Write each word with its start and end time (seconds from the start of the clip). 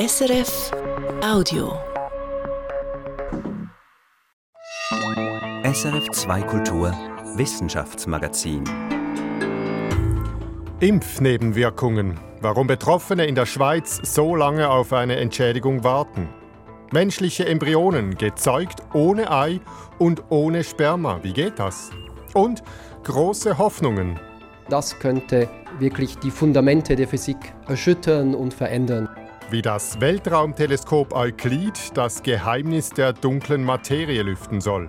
SRF 0.00 0.70
Audio. 1.22 1.78
SRF 5.62 6.08
2 6.12 6.40
Kultur 6.40 6.90
Wissenschaftsmagazin. 7.36 8.64
Impfnebenwirkungen. 10.80 12.18
Warum 12.40 12.66
Betroffene 12.66 13.26
in 13.26 13.34
der 13.34 13.44
Schweiz 13.44 14.00
so 14.02 14.34
lange 14.34 14.70
auf 14.70 14.94
eine 14.94 15.16
Entschädigung 15.16 15.84
warten. 15.84 16.30
Menschliche 16.92 17.44
Embryonen 17.44 18.14
gezeugt 18.14 18.80
ohne 18.94 19.30
Ei 19.30 19.60
und 19.98 20.22
ohne 20.30 20.64
Sperma. 20.64 21.22
Wie 21.22 21.34
geht 21.34 21.58
das? 21.58 21.90
Und 22.32 22.62
große 23.04 23.58
Hoffnungen. 23.58 24.18
Das 24.70 24.98
könnte 24.98 25.46
wirklich 25.78 26.16
die 26.16 26.30
Fundamente 26.30 26.96
der 26.96 27.06
Physik 27.06 27.52
erschüttern 27.68 28.34
und 28.34 28.54
verändern. 28.54 29.10
Wie 29.50 29.62
das 29.62 30.00
Weltraumteleskop 30.00 31.12
Euklid 31.12 31.72
das 31.94 32.22
Geheimnis 32.22 32.90
der 32.90 33.12
dunklen 33.12 33.64
Materie 33.64 34.22
lüften 34.22 34.60
soll. 34.60 34.88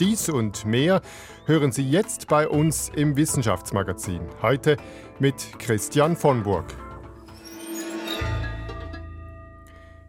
Dies 0.00 0.28
und 0.28 0.66
mehr 0.66 1.00
hören 1.46 1.72
Sie 1.72 1.88
jetzt 1.88 2.28
bei 2.28 2.46
uns 2.46 2.90
im 2.94 3.16
Wissenschaftsmagazin. 3.16 4.20
Heute 4.42 4.76
mit 5.18 5.58
Christian 5.58 6.14
von 6.14 6.42
Burg. 6.42 6.66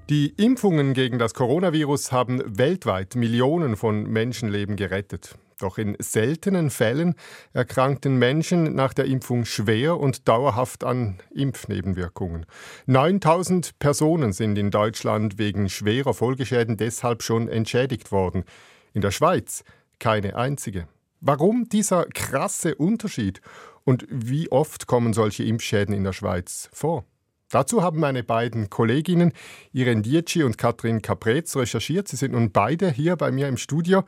Die 0.10 0.34
Impfungen 0.36 0.94
gegen 0.94 1.18
das 1.18 1.34
Coronavirus 1.34 2.12
haben 2.12 2.58
weltweit 2.58 3.16
Millionen 3.16 3.78
von 3.78 4.04
Menschenleben 4.04 4.76
gerettet. 4.76 5.38
Doch 5.64 5.78
in 5.78 5.96
seltenen 5.98 6.70
Fällen 6.70 7.16
erkrankten 7.54 8.18
Menschen 8.18 8.76
nach 8.76 8.94
der 8.94 9.06
Impfung 9.06 9.46
schwer 9.46 9.98
und 9.98 10.28
dauerhaft 10.28 10.84
an 10.84 11.20
Impfnebenwirkungen. 11.34 12.46
9000 12.88 13.80
Personen 13.80 14.34
sind 14.34 14.58
in 14.58 14.72
Deutschland 14.72 15.38
wegen 15.38 15.70
schwerer 15.70 16.14
Folgeschäden 16.14 16.76
deshalb 16.76 17.24
schon 17.24 17.48
entschädigt 17.48 18.12
worden. 18.12 18.44
In 18.92 19.00
der 19.00 19.12
Schweiz 19.12 19.64
keine 20.00 20.36
einzige. 20.36 20.90
Warum 21.22 21.70
dieser 21.70 22.08
krasse 22.08 22.76
Unterschied 22.76 23.40
und 23.86 24.06
wie 24.10 24.52
oft 24.52 24.86
kommen 24.86 25.14
solche 25.14 25.46
Impfschäden 25.46 25.96
in 25.96 26.04
der 26.04 26.12
Schweiz 26.12 26.68
vor? 26.74 27.06
Dazu 27.52 27.82
haben 27.82 28.02
meine 28.02 28.24
beiden 28.24 28.70
Kolleginnen 28.70 29.32
Irene 29.72 30.02
Dietschi 30.02 30.44
und 30.44 30.58
Katrin 30.58 31.02
Caprez 31.02 31.56
recherchiert. 31.56 32.10
Sie 32.10 32.18
sind 32.18 32.34
nun 32.34 32.52
beide 32.52 32.92
hier 32.92 33.16
bei 33.16 33.32
mir 33.32 33.48
im 33.48 33.56
Studio. 33.56 34.04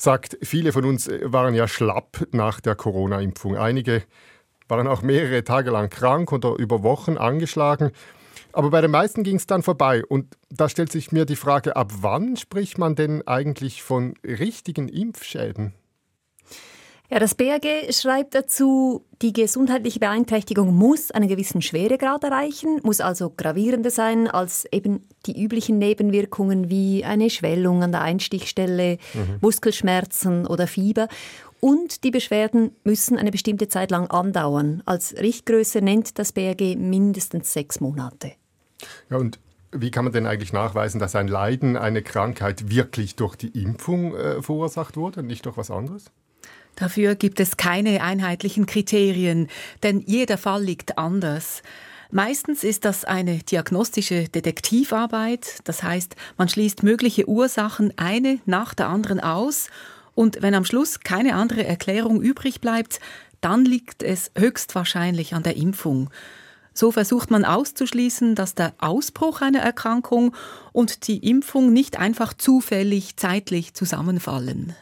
Sagt, 0.00 0.38
viele 0.40 0.72
von 0.72 0.86
uns 0.86 1.10
waren 1.24 1.52
ja 1.52 1.68
schlapp 1.68 2.26
nach 2.32 2.62
der 2.62 2.74
Corona-Impfung. 2.74 3.58
Einige 3.58 4.02
waren 4.66 4.86
auch 4.86 5.02
mehrere 5.02 5.44
Tage 5.44 5.70
lang 5.70 5.90
krank 5.90 6.32
oder 6.32 6.54
über 6.54 6.82
Wochen 6.82 7.18
angeschlagen. 7.18 7.90
Aber 8.54 8.70
bei 8.70 8.80
den 8.80 8.92
meisten 8.92 9.24
ging 9.24 9.36
es 9.36 9.46
dann 9.46 9.62
vorbei. 9.62 10.02
Und 10.06 10.38
da 10.48 10.70
stellt 10.70 10.90
sich 10.90 11.12
mir 11.12 11.26
die 11.26 11.36
Frage, 11.36 11.76
ab 11.76 11.92
wann 12.00 12.38
spricht 12.38 12.78
man 12.78 12.94
denn 12.94 13.28
eigentlich 13.28 13.82
von 13.82 14.14
richtigen 14.24 14.88
Impfschäden? 14.88 15.74
Ja, 17.12 17.18
das 17.18 17.34
BAG 17.34 17.66
schreibt 17.90 18.36
dazu, 18.36 19.04
die 19.20 19.32
gesundheitliche 19.32 19.98
Beeinträchtigung 19.98 20.72
muss 20.72 21.10
einen 21.10 21.26
gewissen 21.26 21.60
Schweregrad 21.60 22.22
erreichen, 22.22 22.78
muss 22.84 23.00
also 23.00 23.30
gravierender 23.36 23.90
sein 23.90 24.28
als 24.28 24.64
eben 24.70 25.02
die 25.26 25.42
üblichen 25.42 25.78
Nebenwirkungen 25.78 26.70
wie 26.70 27.04
eine 27.04 27.28
Schwellung 27.28 27.82
an 27.82 27.90
der 27.90 28.02
Einstichstelle, 28.02 28.98
mhm. 29.12 29.38
Muskelschmerzen 29.40 30.46
oder 30.46 30.68
Fieber. 30.68 31.08
Und 31.58 32.04
die 32.04 32.12
Beschwerden 32.12 32.76
müssen 32.84 33.18
eine 33.18 33.32
bestimmte 33.32 33.66
Zeit 33.66 33.90
lang 33.90 34.06
andauern. 34.06 34.80
Als 34.86 35.16
Richtgröße 35.16 35.82
nennt 35.82 36.16
das 36.16 36.30
BAG 36.30 36.60
mindestens 36.78 37.52
sechs 37.52 37.80
Monate. 37.80 38.34
Ja, 39.10 39.16
und 39.16 39.40
wie 39.72 39.90
kann 39.90 40.04
man 40.04 40.12
denn 40.12 40.26
eigentlich 40.26 40.52
nachweisen, 40.52 41.00
dass 41.00 41.16
ein 41.16 41.26
Leiden, 41.26 41.76
eine 41.76 42.02
Krankheit 42.02 42.70
wirklich 42.70 43.16
durch 43.16 43.34
die 43.34 43.48
Impfung 43.48 44.14
äh, 44.14 44.40
verursacht 44.40 44.96
wurde 44.96 45.20
und 45.20 45.26
nicht 45.26 45.44
durch 45.44 45.56
was 45.56 45.72
anderes? 45.72 46.04
Dafür 46.80 47.14
gibt 47.14 47.40
es 47.40 47.58
keine 47.58 48.02
einheitlichen 48.02 48.64
Kriterien, 48.64 49.48
denn 49.82 50.00
jeder 50.06 50.38
Fall 50.38 50.64
liegt 50.64 50.96
anders. 50.96 51.62
Meistens 52.10 52.64
ist 52.64 52.86
das 52.86 53.04
eine 53.04 53.40
diagnostische 53.40 54.30
Detektivarbeit, 54.30 55.58
das 55.64 55.82
heißt, 55.82 56.16
man 56.38 56.48
schließt 56.48 56.82
mögliche 56.82 57.28
Ursachen 57.28 57.92
eine 57.98 58.38
nach 58.46 58.72
der 58.72 58.88
anderen 58.88 59.20
aus 59.20 59.68
und 60.14 60.40
wenn 60.40 60.54
am 60.54 60.64
Schluss 60.64 61.00
keine 61.00 61.34
andere 61.34 61.66
Erklärung 61.66 62.22
übrig 62.22 62.62
bleibt, 62.62 62.98
dann 63.42 63.66
liegt 63.66 64.02
es 64.02 64.30
höchstwahrscheinlich 64.34 65.34
an 65.34 65.42
der 65.42 65.58
Impfung. 65.58 66.08
So 66.72 66.92
versucht 66.92 67.30
man 67.30 67.44
auszuschließen, 67.44 68.34
dass 68.34 68.54
der 68.54 68.72
Ausbruch 68.78 69.42
einer 69.42 69.60
Erkrankung 69.60 70.34
und 70.72 71.08
die 71.08 71.28
Impfung 71.28 71.74
nicht 71.74 71.98
einfach 71.98 72.32
zufällig 72.32 73.18
zeitlich 73.18 73.74
zusammenfallen. 73.74 74.74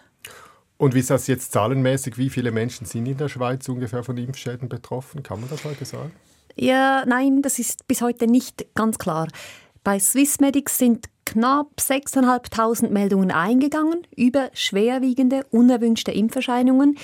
Und 0.78 0.94
wie 0.94 1.00
ist 1.00 1.10
das 1.10 1.26
jetzt 1.26 1.52
zahlenmäßig? 1.52 2.16
Wie 2.18 2.30
viele 2.30 2.52
Menschen 2.52 2.86
sind 2.86 3.06
in 3.06 3.18
der 3.18 3.28
Schweiz 3.28 3.68
ungefähr 3.68 4.04
von 4.04 4.16
Impfschäden 4.16 4.68
betroffen? 4.68 5.24
Kann 5.24 5.40
man 5.40 5.50
das 5.50 5.64
heute 5.64 5.84
sagen? 5.84 6.12
Ja, 6.54 7.04
nein, 7.04 7.42
das 7.42 7.58
ist 7.58 7.86
bis 7.88 8.00
heute 8.00 8.28
nicht 8.28 8.64
ganz 8.74 8.96
klar. 8.98 9.28
Bei 9.82 9.98
Swissmedics 9.98 10.78
sind 10.78 11.06
knapp 11.24 11.68
6.500 11.80 12.90
Meldungen 12.90 13.32
eingegangen 13.32 14.06
über 14.16 14.50
schwerwiegende, 14.54 15.44
unerwünschte 15.50 16.12
Impferscheinungen. 16.12 16.96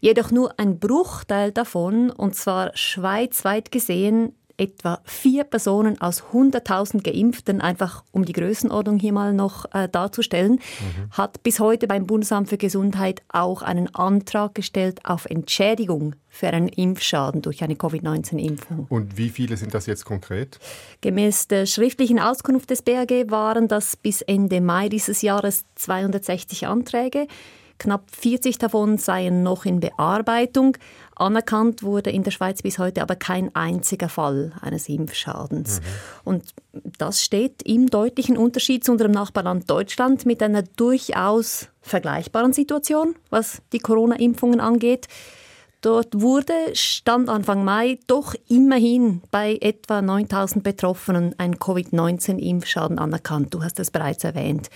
Jedoch 0.00 0.30
nur 0.30 0.58
ein 0.58 0.78
Bruchteil 0.78 1.50
davon, 1.50 2.10
und 2.10 2.34
zwar 2.34 2.76
schweizweit 2.76 3.72
gesehen, 3.72 4.34
etwa 4.56 5.00
vier 5.04 5.44
Personen 5.44 6.00
aus 6.00 6.22
100.000 6.32 7.02
Geimpften, 7.02 7.60
einfach 7.60 8.04
um 8.12 8.24
die 8.24 8.32
Größenordnung 8.32 8.98
hier 8.98 9.12
mal 9.12 9.32
noch 9.32 9.66
äh, 9.72 9.88
darzustellen, 9.88 10.52
mhm. 10.52 11.10
hat 11.10 11.42
bis 11.42 11.60
heute 11.60 11.86
beim 11.86 12.06
Bundesamt 12.06 12.48
für 12.48 12.58
Gesundheit 12.58 13.22
auch 13.28 13.62
einen 13.62 13.94
Antrag 13.94 14.54
gestellt 14.54 15.00
auf 15.04 15.26
Entschädigung 15.26 16.14
für 16.28 16.48
einen 16.48 16.68
Impfschaden 16.68 17.42
durch 17.42 17.62
eine 17.62 17.76
Covid-19-Impfung. 17.76 18.86
Und 18.88 19.16
wie 19.16 19.30
viele 19.30 19.56
sind 19.56 19.74
das 19.74 19.86
jetzt 19.86 20.04
konkret? 20.04 20.58
Gemäß 21.00 21.48
der 21.48 21.66
schriftlichen 21.66 22.18
Auskunft 22.18 22.70
des 22.70 22.82
BAG 22.82 23.30
waren 23.30 23.68
das 23.68 23.96
bis 23.96 24.20
Ende 24.22 24.60
Mai 24.60 24.88
dieses 24.88 25.22
Jahres 25.22 25.64
260 25.76 26.66
Anträge. 26.66 27.26
Knapp 27.78 28.04
40 28.10 28.58
davon 28.58 28.98
seien 28.98 29.42
noch 29.42 29.64
in 29.64 29.80
Bearbeitung. 29.80 30.76
Anerkannt 31.16 31.82
wurde 31.82 32.10
in 32.10 32.24
der 32.24 32.30
Schweiz 32.30 32.62
bis 32.62 32.78
heute 32.78 33.02
aber 33.02 33.16
kein 33.16 33.54
einziger 33.54 34.08
Fall 34.08 34.52
eines 34.60 34.88
Impfschadens. 34.88 35.80
Mhm. 35.80 35.84
Und 36.24 36.44
das 36.98 37.22
steht 37.22 37.62
im 37.62 37.88
deutlichen 37.88 38.36
Unterschied 38.36 38.84
zu 38.84 38.92
unserem 38.92 39.12
Nachbarland 39.12 39.70
Deutschland 39.70 40.26
mit 40.26 40.42
einer 40.42 40.62
durchaus 40.62 41.68
vergleichbaren 41.82 42.52
Situation, 42.52 43.14
was 43.30 43.62
die 43.72 43.78
Corona-Impfungen 43.78 44.60
angeht. 44.60 45.06
Dort 45.84 46.22
wurde, 46.22 46.54
stand 46.72 47.28
Anfang 47.28 47.62
Mai, 47.62 47.98
doch 48.06 48.34
immerhin 48.48 49.20
bei 49.30 49.58
etwa 49.60 50.00
9000 50.00 50.64
Betroffenen 50.64 51.34
ein 51.36 51.58
Covid-19-Impfschaden 51.58 52.98
anerkannt. 52.98 53.52
Du 53.52 53.62
hast 53.62 53.78
es 53.78 53.90
bereits 53.90 54.24
erwähnt. 54.24 54.70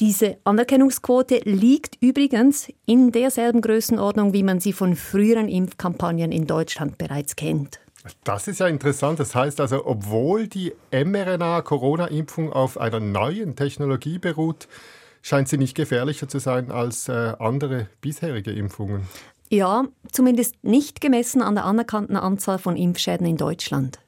Diese 0.00 0.36
Anerkennungsquote 0.44 1.40
liegt 1.44 1.96
übrigens 2.00 2.68
in 2.86 3.10
derselben 3.10 3.60
Größenordnung, 3.60 4.32
wie 4.32 4.44
man 4.44 4.60
sie 4.60 4.72
von 4.72 4.94
früheren 4.94 5.48
Impfkampagnen 5.48 6.30
in 6.30 6.46
Deutschland 6.46 6.98
bereits 6.98 7.34
kennt. 7.34 7.80
Das 8.22 8.46
ist 8.46 8.60
ja 8.60 8.68
interessant. 8.68 9.18
Das 9.18 9.34
heißt 9.34 9.60
also, 9.60 9.84
obwohl 9.84 10.46
die 10.46 10.72
mRNA-Corona-Impfung 10.92 12.52
auf 12.52 12.78
einer 12.78 13.00
neuen 13.00 13.56
Technologie 13.56 14.20
beruht, 14.20 14.68
scheint 15.20 15.48
sie 15.48 15.58
nicht 15.58 15.74
gefährlicher 15.74 16.28
zu 16.28 16.38
sein 16.38 16.70
als 16.70 17.08
äh, 17.08 17.34
andere 17.40 17.88
bisherige 18.00 18.52
Impfungen. 18.52 19.02
Ja, 19.50 19.84
zumindest 20.12 20.62
nicht 20.62 21.00
gemessen 21.00 21.42
an 21.42 21.56
der 21.56 21.64
anerkannten 21.64 22.16
Anzahl 22.16 22.58
von 22.58 22.76
Impfschäden 22.76 23.26
in 23.26 23.36
Deutschland. 23.36 23.98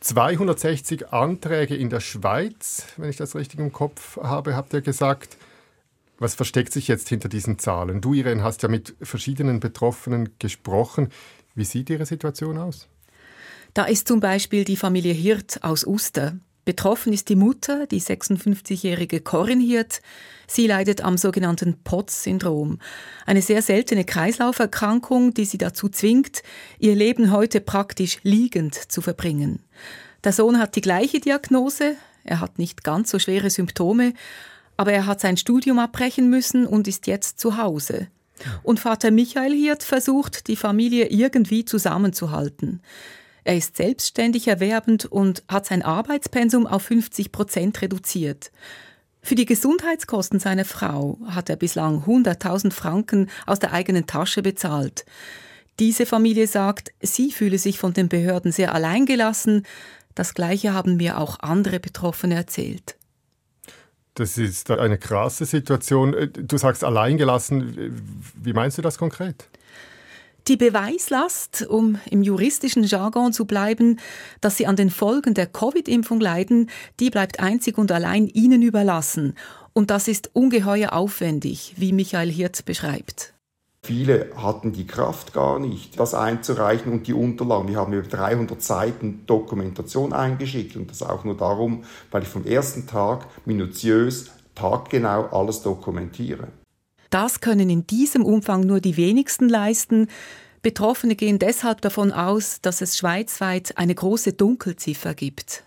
260 0.00 1.12
Anträge 1.12 1.76
in 1.76 1.90
der 1.90 2.00
Schweiz, 2.00 2.84
wenn 2.96 3.10
ich 3.10 3.16
das 3.16 3.36
richtig 3.36 3.60
im 3.60 3.72
Kopf 3.72 4.16
habe, 4.16 4.56
habt 4.56 4.72
ihr 4.72 4.80
gesagt. 4.80 5.36
Was 6.18 6.34
versteckt 6.34 6.72
sich 6.72 6.88
jetzt 6.88 7.08
hinter 7.08 7.28
diesen 7.28 7.58
Zahlen? 7.58 8.00
Du, 8.00 8.12
Irene, 8.12 8.42
hast 8.42 8.62
ja 8.62 8.68
mit 8.68 8.94
verschiedenen 9.00 9.60
Betroffenen 9.60 10.30
gesprochen. 10.38 11.08
Wie 11.54 11.64
sieht 11.64 11.88
Ihre 11.88 12.04
Situation 12.04 12.58
aus? 12.58 12.88
Da 13.72 13.84
ist 13.84 14.08
zum 14.08 14.20
Beispiel 14.20 14.64
die 14.64 14.76
Familie 14.76 15.14
Hirt 15.14 15.62
aus 15.62 15.86
Uster. 15.86 16.36
Betroffen 16.64 17.12
ist 17.12 17.28
die 17.28 17.36
Mutter, 17.36 17.86
die 17.86 18.00
56-jährige 18.00 19.20
Corinne 19.20 19.64
Hirt. 19.64 20.02
Sie 20.46 20.66
leidet 20.66 21.02
am 21.02 21.16
sogenannten 21.16 21.82
POTS-Syndrom, 21.82 22.78
eine 23.24 23.40
sehr 23.40 23.62
seltene 23.62 24.04
Kreislauferkrankung, 24.04 25.32
die 25.32 25.46
sie 25.46 25.58
dazu 25.58 25.88
zwingt, 25.88 26.42
ihr 26.78 26.94
Leben 26.94 27.32
heute 27.32 27.60
praktisch 27.60 28.18
liegend 28.22 28.74
zu 28.74 29.00
verbringen. 29.00 29.60
Der 30.22 30.32
Sohn 30.32 30.58
hat 30.58 30.76
die 30.76 30.82
gleiche 30.82 31.20
Diagnose, 31.20 31.96
er 32.24 32.40
hat 32.40 32.58
nicht 32.58 32.84
ganz 32.84 33.10
so 33.10 33.18
schwere 33.18 33.48
Symptome, 33.48 34.12
aber 34.76 34.92
er 34.92 35.06
hat 35.06 35.20
sein 35.20 35.36
Studium 35.36 35.78
abbrechen 35.78 36.28
müssen 36.28 36.66
und 36.66 36.88
ist 36.88 37.06
jetzt 37.06 37.40
zu 37.40 37.56
Hause. 37.56 38.08
Und 38.62 38.80
Vater 38.80 39.10
Michael 39.10 39.52
Hirt 39.52 39.82
versucht, 39.82 40.48
die 40.48 40.56
Familie 40.56 41.08
irgendwie 41.08 41.64
zusammenzuhalten. 41.64 42.80
Er 43.44 43.56
ist 43.56 43.76
selbstständig 43.76 44.48
erwerbend 44.48 45.06
und 45.06 45.42
hat 45.48 45.66
sein 45.66 45.82
Arbeitspensum 45.82 46.66
auf 46.66 46.82
50 46.82 47.32
Prozent 47.32 47.80
reduziert. 47.82 48.50
Für 49.22 49.34
die 49.34 49.46
Gesundheitskosten 49.46 50.40
seiner 50.40 50.64
Frau 50.64 51.18
hat 51.26 51.50
er 51.50 51.56
bislang 51.56 52.04
100.000 52.04 52.72
Franken 52.72 53.30
aus 53.46 53.58
der 53.58 53.72
eigenen 53.72 54.06
Tasche 54.06 54.42
bezahlt. 54.42 55.04
Diese 55.78 56.06
Familie 56.06 56.46
sagt, 56.46 56.92
sie 57.00 57.30
fühle 57.30 57.58
sich 57.58 57.78
von 57.78 57.92
den 57.92 58.08
Behörden 58.08 58.52
sehr 58.52 58.74
alleingelassen. 58.74 59.66
Das 60.14 60.34
Gleiche 60.34 60.74
haben 60.74 60.96
mir 60.96 61.18
auch 61.18 61.40
andere 61.40 61.80
Betroffene 61.80 62.34
erzählt. 62.34 62.96
Das 64.14 64.36
ist 64.36 64.70
eine 64.70 64.98
krasse 64.98 65.46
Situation. 65.46 66.14
Du 66.34 66.58
sagst 66.58 66.84
alleingelassen. 66.84 68.02
Wie 68.34 68.52
meinst 68.52 68.76
du 68.76 68.82
das 68.82 68.98
konkret? 68.98 69.48
Die 70.48 70.56
Beweislast, 70.56 71.66
um 71.68 71.98
im 72.10 72.22
juristischen 72.22 72.84
Jargon 72.84 73.32
zu 73.32 73.44
bleiben, 73.44 74.00
dass 74.40 74.56
sie 74.56 74.66
an 74.66 74.76
den 74.76 74.90
Folgen 74.90 75.34
der 75.34 75.46
Covid-Impfung 75.46 76.20
leiden, 76.20 76.70
die 76.98 77.10
bleibt 77.10 77.40
einzig 77.40 77.78
und 77.78 77.92
allein 77.92 78.26
ihnen 78.26 78.62
überlassen. 78.62 79.34
Und 79.72 79.90
das 79.90 80.08
ist 80.08 80.30
ungeheuer 80.32 80.92
aufwendig, 80.92 81.74
wie 81.76 81.92
Michael 81.92 82.30
Hirt 82.30 82.64
beschreibt. 82.64 83.34
Viele 83.82 84.30
hatten 84.36 84.72
die 84.72 84.86
Kraft 84.86 85.32
gar 85.32 85.58
nicht, 85.58 85.98
das 85.98 86.14
einzureichen 86.14 86.92
und 86.92 87.06
die 87.06 87.14
Unterlagen. 87.14 87.68
Wir 87.68 87.76
haben 87.76 87.92
über 87.94 88.06
300 88.06 88.60
Seiten 88.60 89.24
Dokumentation 89.26 90.12
eingeschickt 90.12 90.76
und 90.76 90.90
das 90.90 91.02
auch 91.02 91.24
nur 91.24 91.36
darum, 91.36 91.84
weil 92.10 92.22
ich 92.22 92.28
vom 92.28 92.44
ersten 92.44 92.86
Tag 92.86 93.26
minutiös, 93.46 94.30
taggenau 94.54 95.28
alles 95.30 95.62
dokumentiere. 95.62 96.48
Das 97.10 97.40
können 97.40 97.68
in 97.68 97.86
diesem 97.86 98.24
Umfang 98.24 98.62
nur 98.62 98.80
die 98.80 98.96
wenigsten 98.96 99.48
leisten. 99.48 100.08
Betroffene 100.62 101.16
gehen 101.16 101.38
deshalb 101.38 101.80
davon 101.80 102.12
aus, 102.12 102.60
dass 102.60 102.80
es 102.80 102.96
schweizweit 102.96 103.76
eine 103.76 103.94
große 103.94 104.32
Dunkelziffer 104.32 105.14
gibt. 105.14 105.64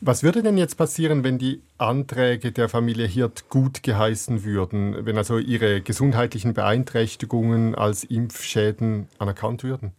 Was 0.00 0.22
würde 0.22 0.42
denn 0.42 0.58
jetzt 0.58 0.76
passieren, 0.76 1.24
wenn 1.24 1.38
die 1.38 1.62
Anträge 1.78 2.52
der 2.52 2.68
Familie 2.68 3.06
Hirt 3.06 3.48
gut 3.48 3.82
geheißen 3.82 4.44
würden, 4.44 5.06
wenn 5.06 5.16
also 5.16 5.38
ihre 5.38 5.80
gesundheitlichen 5.80 6.54
Beeinträchtigungen 6.54 7.74
als 7.74 8.04
Impfschäden 8.04 9.08
anerkannt 9.18 9.62
würden? 9.62 9.92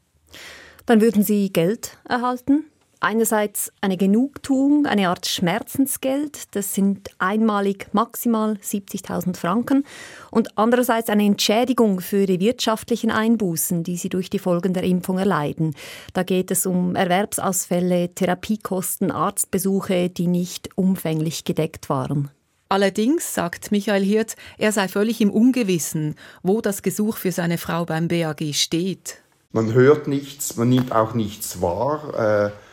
Dann 0.85 1.01
würden 1.01 1.23
sie 1.23 1.51
Geld 1.53 1.97
erhalten, 2.07 2.65
einerseits 3.03 3.71
eine 3.81 3.97
Genugtuung, 3.97 4.85
eine 4.85 5.09
Art 5.09 5.27
Schmerzensgeld, 5.27 6.55
das 6.55 6.73
sind 6.73 7.09
einmalig 7.19 7.87
maximal 7.91 8.53
70.000 8.53 9.35
Franken, 9.35 9.83
und 10.31 10.57
andererseits 10.57 11.09
eine 11.09 11.25
Entschädigung 11.25 11.99
für 11.99 12.25
die 12.25 12.39
wirtschaftlichen 12.39 13.11
Einbußen, 13.11 13.83
die 13.83 13.97
sie 13.97 14.09
durch 14.09 14.29
die 14.29 14.39
Folgen 14.39 14.73
der 14.73 14.83
Impfung 14.83 15.17
erleiden. 15.17 15.75
Da 16.13 16.23
geht 16.23 16.49
es 16.49 16.65
um 16.65 16.95
Erwerbsausfälle, 16.95 18.15
Therapiekosten, 18.15 19.11
Arztbesuche, 19.11 20.09
die 20.09 20.27
nicht 20.27 20.69
umfänglich 20.75 21.43
gedeckt 21.43 21.89
waren. 21.89 22.31
Allerdings 22.69 23.35
sagt 23.35 23.71
Michael 23.71 24.03
Hirt, 24.03 24.35
er 24.57 24.71
sei 24.71 24.87
völlig 24.87 25.21
im 25.21 25.29
Ungewissen, 25.29 26.15
wo 26.41 26.61
das 26.61 26.81
Gesuch 26.81 27.17
für 27.17 27.31
seine 27.31 27.57
Frau 27.57 27.85
beim 27.85 28.07
BAG 28.07 28.41
steht. 28.53 29.17
Man 29.51 29.73
hört 29.73 30.07
nichts, 30.07 30.55
man 30.55 30.69
nimmt 30.69 30.91
auch 30.91 31.13
nichts 31.13 31.61
wahr. 31.61 32.49
Äh 32.49 32.72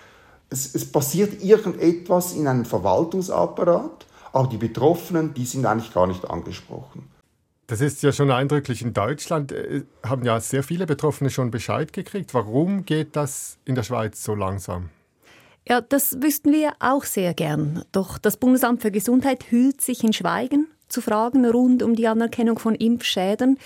es, 0.51 0.75
es 0.75 0.91
passiert 0.91 1.43
irgendetwas 1.43 2.35
in 2.35 2.47
einem 2.47 2.65
Verwaltungsapparat, 2.65 4.07
aber 4.33 4.49
die 4.49 4.59
Betroffenen, 4.59 5.33
die 5.35 5.47
sind 5.47 5.65
eigentlich 5.65 5.93
gar 5.93 6.07
nicht 6.07 6.29
angesprochen. 6.29 7.09
Das 7.69 7.81
ist 7.81 8.03
ja 8.03 8.11
schon 8.11 8.33
eindrücklich. 8.33 8.83
In 8.83 8.93
Deutschland 8.93 9.53
äh, 9.53 9.85
haben 10.05 10.25
ja 10.25 10.41
sehr 10.41 10.65
viele 10.65 10.87
Betroffene 10.87 11.31
schon 11.31 11.53
Bescheid 11.53 11.93
gekriegt. 11.93 12.35
Warum 12.35 12.85
geht 12.85 13.15
das 13.15 13.59
in 13.65 13.77
der 13.77 13.85
Schweiz 13.85 14.25
so 14.25 14.35
langsam? 14.35 14.91
Ja, 15.69 15.81
das 15.81 16.21
wüssten 16.21 16.53
wir 16.53 16.73
auch 16.81 17.05
sehr 17.05 17.33
gern. 17.33 17.85
Doch 17.93 18.19
das 18.19 18.39
Bundesamt 18.39 18.83
für 18.83 18.91
Gesundheit 18.91 19.53
hüllt 19.53 19.81
sich 19.81 20.03
in 20.03 20.13
Schweigen 20.13 20.67
zu 20.89 21.01
Fragen 21.01 21.47
rund 21.47 21.85
um 21.85 21.95
die 21.95 22.09
Anerkennung 22.09 22.59
von 22.59 22.75
Impfschäden. 22.75 23.57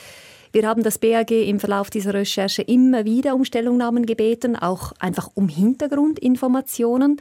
Wir 0.55 0.69
haben 0.69 0.85
das 0.85 0.99
BAG 0.99 1.33
im 1.33 1.59
Verlauf 1.59 1.91
dieser 1.91 2.15
Recherche 2.15 2.63
immer 2.63 3.05
wieder 3.05 3.35
um 3.35 3.45
Stellungnahmen 3.45 4.07
gebeten, 4.07 4.55
auch 4.55 4.93
einfach 5.01 5.29
um 5.35 5.49
Hintergrundinformationen. 5.49 7.21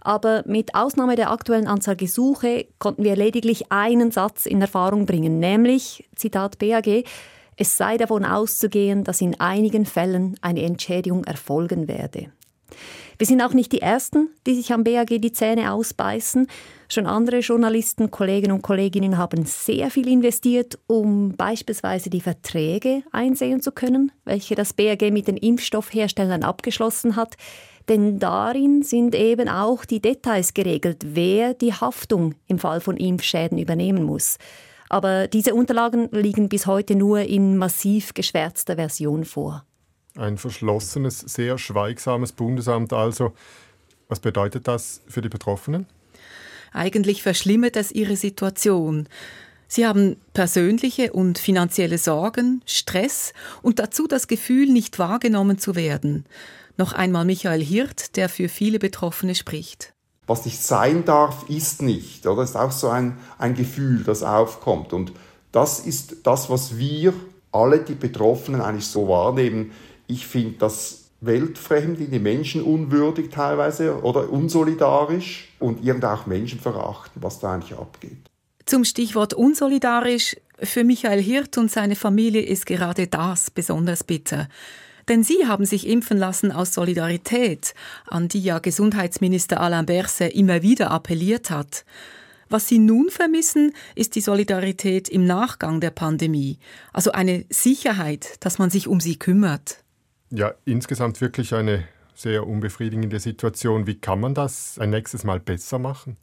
Aber 0.00 0.44
mit 0.46 0.76
Ausnahme 0.76 1.16
der 1.16 1.32
aktuellen 1.32 1.66
Anzahl 1.66 1.96
Gesuche 1.96 2.66
konnten 2.78 3.02
wir 3.02 3.16
lediglich 3.16 3.72
einen 3.72 4.12
Satz 4.12 4.46
in 4.46 4.60
Erfahrung 4.60 5.04
bringen, 5.04 5.40
nämlich, 5.40 6.08
Zitat 6.14 6.60
BAG, 6.60 7.02
es 7.56 7.76
sei 7.76 7.96
davon 7.96 8.24
auszugehen, 8.24 9.02
dass 9.02 9.20
in 9.20 9.40
einigen 9.40 9.84
Fällen 9.84 10.36
eine 10.40 10.62
Entschädigung 10.62 11.24
erfolgen 11.24 11.88
werde. 11.88 12.30
Wir 13.18 13.26
sind 13.26 13.42
auch 13.42 13.52
nicht 13.52 13.72
die 13.72 13.82
Ersten, 13.82 14.30
die 14.46 14.54
sich 14.54 14.72
am 14.72 14.84
BAG 14.84 15.08
die 15.08 15.32
Zähne 15.32 15.72
ausbeißen. 15.72 16.46
Schon 16.88 17.06
andere 17.06 17.40
Journalisten, 17.40 18.10
Kollegen 18.10 18.50
und 18.50 18.62
Kolleginnen 18.62 19.18
haben 19.18 19.44
sehr 19.44 19.90
viel 19.90 20.08
investiert, 20.08 20.78
um 20.86 21.36
beispielsweise 21.36 22.10
die 22.10 22.20
Verträge 22.20 23.02
einsehen 23.12 23.60
zu 23.60 23.72
können, 23.72 24.10
welche 24.24 24.54
das 24.54 24.72
BAG 24.72 25.10
mit 25.12 25.28
den 25.28 25.36
Impfstoffherstellern 25.36 26.42
abgeschlossen 26.42 27.16
hat. 27.16 27.36
Denn 27.88 28.18
darin 28.18 28.82
sind 28.82 29.14
eben 29.14 29.48
auch 29.48 29.84
die 29.84 30.00
Details 30.00 30.54
geregelt, 30.54 31.02
wer 31.04 31.54
die 31.54 31.72
Haftung 31.72 32.34
im 32.46 32.58
Fall 32.58 32.80
von 32.80 32.96
Impfschäden 32.96 33.58
übernehmen 33.58 34.04
muss. 34.04 34.38
Aber 34.88 35.28
diese 35.28 35.54
Unterlagen 35.54 36.08
liegen 36.10 36.48
bis 36.48 36.66
heute 36.66 36.96
nur 36.96 37.20
in 37.20 37.56
massiv 37.56 38.14
geschwärzter 38.14 38.76
Version 38.76 39.24
vor. 39.24 39.64
Ein 40.16 40.38
verschlossenes, 40.38 41.20
sehr 41.20 41.58
schweigsames 41.58 42.32
Bundesamt 42.32 42.92
also. 42.92 43.32
Was 44.08 44.20
bedeutet 44.20 44.66
das 44.66 45.02
für 45.08 45.22
die 45.22 45.28
Betroffenen? 45.28 45.86
Eigentlich 46.72 47.22
verschlimmert 47.22 47.76
es 47.76 47.92
ihre 47.92 48.16
Situation. 48.16 49.08
Sie 49.68 49.86
haben 49.86 50.16
persönliche 50.34 51.12
und 51.12 51.38
finanzielle 51.38 51.98
Sorgen, 51.98 52.60
Stress 52.66 53.32
und 53.62 53.78
dazu 53.78 54.08
das 54.08 54.26
Gefühl, 54.26 54.66
nicht 54.66 54.98
wahrgenommen 54.98 55.58
zu 55.58 55.76
werden. 55.76 56.26
Noch 56.76 56.92
einmal 56.92 57.24
Michael 57.24 57.62
Hirt, 57.62 58.16
der 58.16 58.28
für 58.28 58.48
viele 58.48 58.80
Betroffene 58.80 59.36
spricht. 59.36 59.92
Was 60.26 60.44
nicht 60.44 60.62
sein 60.62 61.04
darf, 61.04 61.48
ist 61.48 61.82
nicht. 61.82 62.26
Oder? 62.26 62.42
Das 62.42 62.50
ist 62.50 62.56
auch 62.56 62.72
so 62.72 62.88
ein, 62.88 63.16
ein 63.38 63.54
Gefühl, 63.54 64.02
das 64.02 64.22
aufkommt. 64.22 64.92
Und 64.92 65.12
das 65.52 65.80
ist 65.80 66.18
das, 66.24 66.50
was 66.50 66.78
wir 66.78 67.12
alle, 67.52 67.80
die 67.80 67.94
Betroffenen, 67.94 68.60
eigentlich 68.60 68.86
so 68.86 69.08
wahrnehmen. 69.08 69.72
Ich 70.10 70.26
finde 70.26 70.58
das 70.58 71.10
weltfremd, 71.20 72.00
die 72.00 72.18
Menschen 72.18 72.62
unwürdig 72.62 73.30
teilweise 73.30 74.02
oder 74.02 74.28
unsolidarisch 74.30 75.48
und 75.60 75.84
irgendwie 75.84 76.06
auch 76.06 76.26
Menschen 76.26 76.58
verachten, 76.58 77.22
was 77.22 77.38
da 77.38 77.54
eigentlich 77.54 77.78
abgeht. 77.78 78.18
Zum 78.66 78.84
Stichwort 78.84 79.34
unsolidarisch. 79.34 80.36
Für 80.62 80.84
Michael 80.84 81.22
Hirt 81.22 81.56
und 81.58 81.70
seine 81.70 81.94
Familie 81.94 82.42
ist 82.42 82.66
gerade 82.66 83.06
das 83.06 83.50
besonders 83.50 84.04
bitter. 84.04 84.48
Denn 85.08 85.22
sie 85.22 85.46
haben 85.46 85.64
sich 85.64 85.86
impfen 85.86 86.18
lassen 86.18 86.52
aus 86.52 86.74
Solidarität, 86.74 87.74
an 88.06 88.28
die 88.28 88.42
ja 88.42 88.58
Gesundheitsminister 88.58 89.60
Alain 89.60 89.86
Berset 89.86 90.34
immer 90.34 90.62
wieder 90.62 90.90
appelliert 90.90 91.50
hat. 91.50 91.84
Was 92.48 92.66
sie 92.66 92.78
nun 92.78 93.10
vermissen, 93.10 93.72
ist 93.94 94.16
die 94.16 94.20
Solidarität 94.20 95.08
im 95.08 95.24
Nachgang 95.24 95.80
der 95.80 95.90
Pandemie, 95.90 96.58
also 96.92 97.12
eine 97.12 97.44
Sicherheit, 97.48 98.36
dass 98.40 98.58
man 98.58 98.70
sich 98.70 98.88
um 98.88 98.98
sie 99.00 99.18
kümmert. 99.18 99.84
Ja, 100.30 100.54
insgesamt 100.64 101.20
wirklich 101.20 101.54
eine 101.54 101.88
sehr 102.14 102.46
unbefriedigende 102.46 103.18
Situation. 103.18 103.86
Wie 103.86 103.96
kann 103.96 104.20
man 104.20 104.34
das 104.34 104.78
ein 104.78 104.90
nächstes 104.90 105.24
Mal 105.24 105.40
besser 105.40 105.78
machen? 105.78 106.16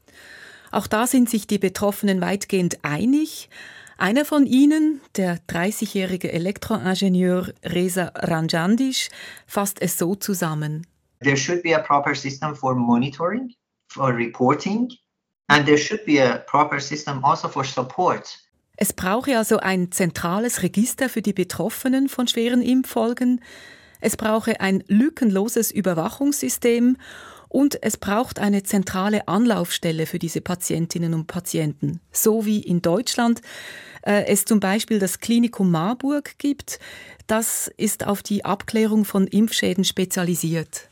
Auch 0.71 0.87
da 0.87 1.07
sind 1.07 1.29
sich 1.29 1.47
die 1.47 1.57
Betroffenen 1.57 2.21
weitgehend 2.21 2.79
einig. 2.83 3.49
Einer 3.97 4.25
von 4.25 4.45
ihnen, 4.45 5.01
der 5.15 5.39
30-jährige 5.47 6.31
Elektroingenieur 6.31 7.51
Reza 7.63 8.11
Ranjandisch, 8.15 9.09
fasst 9.47 9.81
es 9.81 9.97
so 9.97 10.15
zusammen. 10.15 10.85
There 11.21 11.35
should 11.37 11.63
be 11.63 11.75
a 11.75 11.79
proper 11.79 12.13
system 12.13 12.55
for 12.55 12.75
monitoring, 12.75 13.55
for 13.91 14.15
reporting, 14.15 14.91
and 15.47 15.65
there 15.65 15.77
should 15.77 16.05
be 16.05 16.23
a 16.23 16.37
proper 16.37 16.79
system 16.79 17.25
also 17.25 17.49
for 17.49 17.63
support. 17.63 18.39
Es 18.75 18.93
brauche 18.93 19.35
also 19.35 19.57
ein 19.57 19.91
zentrales 19.91 20.61
Register 20.61 21.09
für 21.09 21.23
die 21.23 21.33
Betroffenen 21.33 22.07
von 22.07 22.27
schweren 22.27 22.61
Impffolgen, 22.61 23.41
es 24.01 24.17
brauche 24.17 24.59
ein 24.61 24.83
lückenloses 24.87 25.71
Überwachungssystem 25.71 26.97
und 27.49 27.81
es 27.81 27.97
braucht 27.97 28.39
eine 28.39 28.63
zentrale 28.63 29.27
Anlaufstelle 29.27 30.05
für 30.05 30.19
diese 30.19 30.41
Patientinnen 30.41 31.13
und 31.13 31.27
Patienten, 31.27 32.01
so 32.11 32.45
wie 32.45 32.59
in 32.59 32.81
Deutschland 32.81 33.41
äh, 34.01 34.25
es 34.25 34.45
zum 34.45 34.59
Beispiel 34.59 34.99
das 34.99 35.19
Klinikum 35.19 35.71
Marburg 35.71 36.37
gibt. 36.37 36.79
Das 37.27 37.71
ist 37.77 38.05
auf 38.05 38.21
die 38.23 38.45
Abklärung 38.45 39.05
von 39.05 39.27
Impfschäden 39.27 39.83
spezialisiert. 39.83 40.89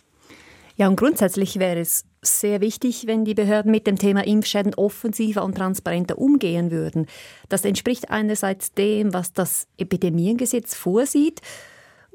Ja, 0.77 0.89
und 0.89 0.97
grundsätzlich 0.97 1.57
wäre 1.57 1.79
es 1.79 2.03
sehr 2.21 2.59
wichtig, 2.59 3.07
wenn 3.07 3.23
die 3.23 3.33
Behörden 3.33 3.71
mit 3.71 3.87
dem 3.87 3.97
Thema 3.97 4.25
Impfschäden 4.25 4.73
offensiver 4.73 5.43
und 5.43 5.55
transparenter 5.55 6.17
umgehen 6.17 6.71
würden. 6.71 7.07
Das 7.47 7.63
entspricht 7.63 8.09
einerseits 8.09 8.73
dem, 8.73 9.13
was 9.13 9.31
das 9.31 9.67
Epidemiengesetz 9.77 10.75
vorsieht 10.75 11.41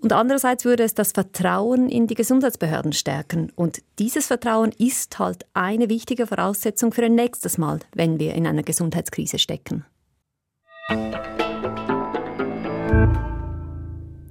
Und 0.02 0.14
andererseits 0.14 0.64
würde 0.64 0.83
es 0.83 0.95
das 0.95 1.12
Vertrauen 1.12 1.90
in 1.90 2.07
die 2.07 2.14
Gesundheitsbehörden 2.14 2.95
stärken. 2.95 3.52
Und 3.54 3.83
dieses 3.99 4.28
Vertrauen 4.28 4.73
ist 4.78 5.19
halt 5.19 5.45
eine 5.52 5.90
wichtige 5.90 6.26
Voraussetzung 6.26 6.92
für 6.92 7.04
ein 7.04 7.14
nächstes 7.14 7.59
Mal, 7.59 7.80
wenn 7.95 8.19
wir 8.19 8.35
in 8.35 8.47
einer 8.47 8.62
Gesundheitskrise 8.62 9.38
stecken. 9.38 9.85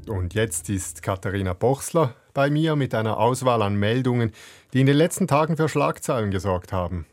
Und 0.08 0.34
jetzt 0.34 0.70
ist 0.70 1.04
Katharina 1.04 1.54
Bochsler 1.54 2.16
bei 2.34 2.50
mir 2.50 2.76
mit 2.76 2.96
einer 2.96 3.18
Auswahl 3.18 3.62
an 3.62 3.76
Meldungen, 3.76 4.32
die 4.74 4.82
in 4.82 4.88
den 4.88 4.98
letzten 4.98 5.28
Tagen 5.28 5.56
für 5.56 5.70
Schlagzeilen 5.70 6.32
gesorgt 6.32 6.74
haben. 6.74 7.06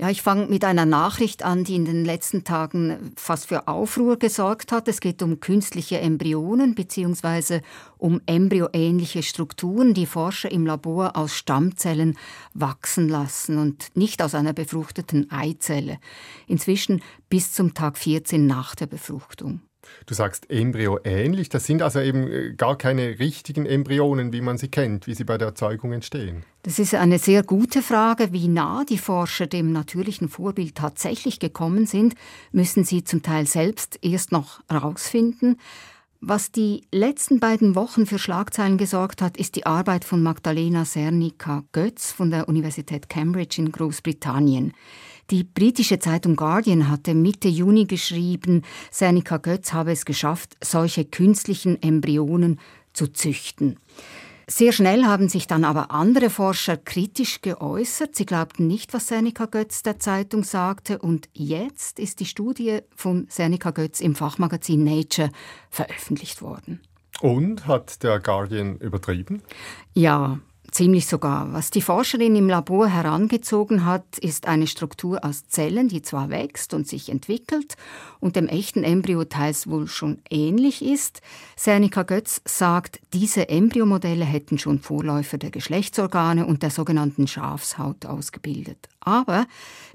Ja, 0.00 0.10
ich 0.10 0.22
fange 0.22 0.46
mit 0.46 0.64
einer 0.64 0.86
Nachricht 0.86 1.42
an, 1.42 1.64
die 1.64 1.74
in 1.74 1.84
den 1.84 2.04
letzten 2.04 2.44
Tagen 2.44 3.12
fast 3.16 3.48
für 3.48 3.66
Aufruhr 3.66 4.16
gesorgt 4.16 4.70
hat. 4.70 4.86
Es 4.86 5.00
geht 5.00 5.22
um 5.22 5.40
künstliche 5.40 5.98
Embryonen 5.98 6.76
bzw. 6.76 7.62
um 7.96 8.20
embryoähnliche 8.26 9.24
Strukturen, 9.24 9.94
die 9.94 10.06
Forscher 10.06 10.52
im 10.52 10.66
Labor 10.66 11.16
aus 11.16 11.34
Stammzellen 11.34 12.16
wachsen 12.54 13.08
lassen 13.08 13.58
und 13.58 13.88
nicht 13.96 14.22
aus 14.22 14.36
einer 14.36 14.52
befruchteten 14.52 15.32
Eizelle. 15.32 15.98
Inzwischen 16.46 17.02
bis 17.28 17.52
zum 17.52 17.74
Tag 17.74 17.98
14 17.98 18.46
nach 18.46 18.76
der 18.76 18.86
Befruchtung. 18.86 19.62
Du 20.06 20.14
sagst 20.14 20.50
Embryo 20.50 20.98
ähnlich, 21.04 21.48
das 21.48 21.66
sind 21.66 21.82
also 21.82 22.00
eben 22.00 22.30
äh, 22.30 22.54
gar 22.54 22.76
keine 22.76 23.18
richtigen 23.18 23.66
Embryonen, 23.66 24.32
wie 24.32 24.40
man 24.40 24.58
sie 24.58 24.68
kennt, 24.68 25.06
wie 25.06 25.14
sie 25.14 25.24
bei 25.24 25.38
der 25.38 25.48
Erzeugung 25.48 25.92
entstehen. 25.92 26.44
Das 26.62 26.78
ist 26.78 26.94
eine 26.94 27.18
sehr 27.18 27.42
gute 27.42 27.82
Frage. 27.82 28.32
Wie 28.32 28.48
nah 28.48 28.84
die 28.88 28.98
Forscher 28.98 29.46
dem 29.46 29.72
natürlichen 29.72 30.28
Vorbild 30.28 30.74
tatsächlich 30.74 31.40
gekommen 31.40 31.86
sind, 31.86 32.14
müssen 32.52 32.84
sie 32.84 33.04
zum 33.04 33.22
Teil 33.22 33.46
selbst 33.46 33.98
erst 34.02 34.32
noch 34.32 34.60
herausfinden. 34.68 35.56
Was 36.20 36.50
die 36.50 36.82
letzten 36.90 37.38
beiden 37.38 37.76
Wochen 37.76 38.04
für 38.04 38.18
Schlagzeilen 38.18 38.76
gesorgt 38.76 39.22
hat, 39.22 39.36
ist 39.36 39.54
die 39.54 39.66
Arbeit 39.66 40.04
von 40.04 40.20
Magdalena 40.20 40.84
Sernica 40.84 41.62
Götz 41.70 42.10
von 42.10 42.30
der 42.30 42.48
Universität 42.48 43.08
Cambridge 43.08 43.62
in 43.62 43.70
Großbritannien. 43.70 44.72
Die 45.30 45.44
britische 45.44 45.98
Zeitung 45.98 46.36
Guardian 46.36 46.88
hatte 46.88 47.14
Mitte 47.14 47.48
Juni 47.48 47.84
geschrieben, 47.84 48.62
Seneca 48.90 49.36
Götz 49.36 49.74
habe 49.74 49.92
es 49.92 50.06
geschafft, 50.06 50.56
solche 50.64 51.04
künstlichen 51.04 51.82
Embryonen 51.82 52.58
zu 52.94 53.08
züchten. 53.08 53.78
Sehr 54.46 54.72
schnell 54.72 55.04
haben 55.04 55.28
sich 55.28 55.46
dann 55.46 55.64
aber 55.64 55.90
andere 55.90 56.30
Forscher 56.30 56.78
kritisch 56.78 57.42
geäußert. 57.42 58.16
Sie 58.16 58.24
glaubten 58.24 58.66
nicht, 58.66 58.94
was 58.94 59.08
Seneca 59.08 59.44
Götz 59.44 59.82
der 59.82 59.98
Zeitung 59.98 60.44
sagte. 60.44 60.98
Und 60.98 61.28
jetzt 61.34 61.98
ist 61.98 62.20
die 62.20 62.24
Studie 62.24 62.78
von 62.96 63.26
Seneca 63.28 63.70
Götz 63.72 64.00
im 64.00 64.14
Fachmagazin 64.14 64.82
Nature 64.82 65.30
veröffentlicht 65.68 66.40
worden. 66.40 66.80
Und 67.20 67.66
hat 67.66 68.02
der 68.02 68.20
Guardian 68.20 68.78
übertrieben? 68.78 69.42
Ja, 69.92 70.38
Ziemlich 70.70 71.06
sogar. 71.06 71.50
Was 71.54 71.70
die 71.70 71.80
Forscherin 71.80 72.36
im 72.36 72.48
Labor 72.48 72.88
herangezogen 72.88 73.86
hat, 73.86 74.18
ist 74.18 74.46
eine 74.46 74.66
Struktur 74.66 75.24
aus 75.24 75.48
Zellen, 75.48 75.88
die 75.88 76.02
zwar 76.02 76.28
wächst 76.28 76.74
und 76.74 76.86
sich 76.86 77.08
entwickelt 77.08 77.76
und 78.20 78.36
dem 78.36 78.48
echten 78.48 78.84
Embryo 78.84 79.24
teils 79.24 79.70
wohl 79.70 79.86
schon 79.86 80.18
ähnlich 80.28 80.84
ist. 80.84 81.22
Sernika 81.56 82.02
Götz 82.02 82.42
sagt, 82.44 83.00
diese 83.14 83.48
Embryomodelle 83.48 84.26
hätten 84.26 84.58
schon 84.58 84.78
Vorläufer 84.80 85.38
der 85.38 85.50
Geschlechtsorgane 85.50 86.44
und 86.44 86.62
der 86.62 86.70
sogenannten 86.70 87.26
Schafshaut 87.26 88.04
ausgebildet. 88.04 88.88
Aber 89.00 89.46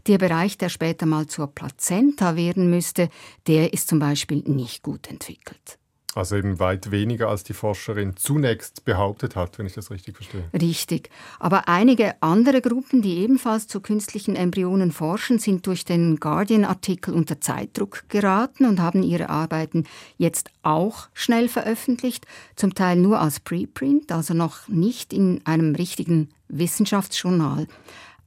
der 0.07 0.17
Bereich, 0.17 0.57
der 0.57 0.69
später 0.69 1.05
mal 1.05 1.27
zur 1.27 1.47
Plazenta 1.47 2.35
werden 2.35 2.71
müsste, 2.71 3.09
der 3.45 3.73
ist 3.73 3.89
zum 3.89 3.99
Beispiel 3.99 4.41
nicht 4.47 4.81
gut 4.81 5.07
entwickelt. 5.07 5.77
Also 6.15 6.35
eben 6.35 6.59
weit 6.59 6.91
weniger, 6.91 7.29
als 7.29 7.43
die 7.43 7.53
Forscherin 7.53 8.15
zunächst 8.15 8.85
behauptet 8.85 9.35
hat, 9.35 9.57
wenn 9.57 9.65
ich 9.65 9.73
das 9.73 9.89
richtig 9.89 10.15
verstehe. 10.15 10.43
Richtig. 10.53 11.09
Aber 11.39 11.67
einige 11.67 12.21
andere 12.21 12.61
Gruppen, 12.61 13.01
die 13.01 13.17
ebenfalls 13.17 13.67
zu 13.67 13.81
künstlichen 13.81 14.35
Embryonen 14.35 14.91
forschen, 14.91 15.39
sind 15.39 15.65
durch 15.65 15.85
den 15.85 16.17
Guardian-Artikel 16.17 17.13
unter 17.13 17.41
Zeitdruck 17.41 18.03
geraten 18.09 18.65
und 18.65 18.79
haben 18.79 19.01
ihre 19.01 19.29
Arbeiten 19.29 19.85
jetzt 20.17 20.51
auch 20.61 21.07
schnell 21.13 21.49
veröffentlicht, 21.49 22.27
zum 22.55 22.75
Teil 22.75 22.97
nur 22.97 23.19
als 23.19 23.39
Preprint, 23.39 24.11
also 24.11 24.33
noch 24.33 24.67
nicht 24.67 25.13
in 25.13 25.41
einem 25.45 25.73
richtigen 25.73 26.29
Wissenschaftsjournal. 26.47 27.67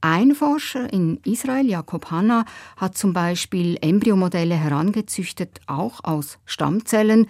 Ein 0.01 0.35
Forscher 0.35 0.91
in 0.93 1.19
Israel, 1.25 1.65
Jakob 1.65 2.11
Hanna, 2.11 2.45
hat 2.75 2.97
zum 2.97 3.13
Beispiel 3.13 3.77
Embryomodelle 3.81 4.55
herangezüchtet, 4.55 5.59
auch 5.65 6.03
aus 6.03 6.37
Stammzellen, 6.45 7.27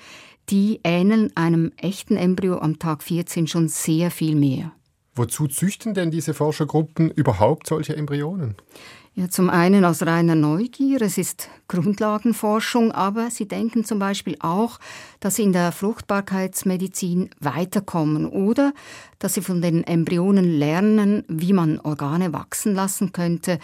die 0.49 0.79
ähneln 0.83 1.35
einem 1.35 1.71
echten 1.77 2.15
Embryo 2.15 2.59
am 2.59 2.79
Tag 2.79 3.03
14 3.03 3.47
schon 3.47 3.67
sehr 3.67 4.11
viel 4.11 4.35
mehr. 4.35 4.71
Wozu 5.15 5.47
züchten 5.47 5.93
denn 5.93 6.11
diese 6.11 6.33
Forschergruppen 6.33 7.09
überhaupt 7.09 7.67
solche 7.67 7.95
Embryonen? 7.95 8.55
Ja, 9.15 9.31
zum 9.31 9.49
einen 9.49 9.83
aus 9.83 10.05
reiner 10.05 10.35
Neugier, 10.35 11.01
es 11.01 11.17
ist 11.17 11.49
Grundlagenforschung, 11.67 12.91
aber 12.91 13.31
sie 13.31 13.47
denken 13.47 13.83
zum 13.83 13.97
Beispiel 13.97 14.37
auch, 14.41 14.79
dass 15.19 15.37
sie 15.37 15.41
in 15.41 15.53
der 15.53 15.71
Fruchtbarkeitsmedizin 15.71 17.31
weiterkommen 17.39 18.27
oder 18.27 18.73
dass 19.17 19.33
sie 19.33 19.41
von 19.41 19.59
den 19.59 19.83
Embryonen 19.83 20.45
lernen, 20.45 21.23
wie 21.27 21.51
man 21.51 21.79
Organe 21.79 22.31
wachsen 22.31 22.75
lassen 22.75 23.11
könnte, 23.11 23.57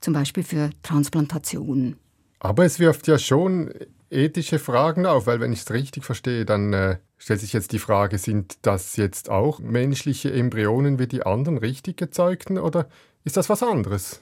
zum 0.00 0.14
Beispiel 0.14 0.44
für 0.44 0.70
Transplantationen. 0.84 1.96
Aber 2.38 2.64
es 2.64 2.78
wirft 2.78 3.08
ja 3.08 3.18
schon 3.18 3.72
ethische 4.10 4.58
Fragen 4.58 5.06
auf, 5.06 5.26
weil 5.26 5.40
wenn 5.40 5.52
ich 5.52 5.60
es 5.60 5.70
richtig 5.70 6.04
verstehe, 6.04 6.44
dann 6.44 6.72
äh, 6.72 6.96
stellt 7.18 7.40
sich 7.40 7.52
jetzt 7.52 7.72
die 7.72 7.78
Frage, 7.78 8.18
sind 8.18 8.58
das 8.62 8.96
jetzt 8.96 9.30
auch 9.30 9.60
menschliche 9.60 10.32
Embryonen 10.32 10.98
wie 10.98 11.06
die 11.06 11.24
anderen 11.24 11.58
richtig 11.58 11.96
gezeugten 11.96 12.58
oder 12.58 12.88
ist 13.24 13.36
das 13.36 13.48
was 13.48 13.62
anderes? 13.62 14.20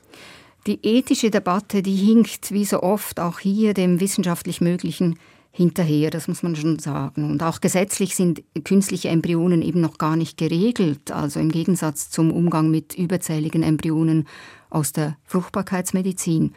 Die 0.66 0.80
ethische 0.82 1.30
Debatte, 1.30 1.82
die 1.82 1.96
hinkt 1.96 2.52
wie 2.52 2.64
so 2.64 2.82
oft 2.82 3.20
auch 3.20 3.38
hier 3.38 3.72
dem 3.72 4.00
wissenschaftlich 4.00 4.60
Möglichen 4.60 5.18
hinterher, 5.50 6.10
das 6.10 6.28
muss 6.28 6.42
man 6.42 6.56
schon 6.56 6.78
sagen. 6.78 7.30
Und 7.30 7.42
auch 7.42 7.60
gesetzlich 7.60 8.14
sind 8.14 8.42
künstliche 8.64 9.08
Embryonen 9.08 9.62
eben 9.62 9.80
noch 9.80 9.98
gar 9.98 10.16
nicht 10.16 10.36
geregelt, 10.36 11.10
also 11.10 11.40
im 11.40 11.50
Gegensatz 11.50 12.10
zum 12.10 12.30
Umgang 12.30 12.70
mit 12.70 12.94
überzähligen 12.96 13.62
Embryonen 13.62 14.28
aus 14.70 14.92
der 14.92 15.16
Fruchtbarkeitsmedizin. 15.24 16.54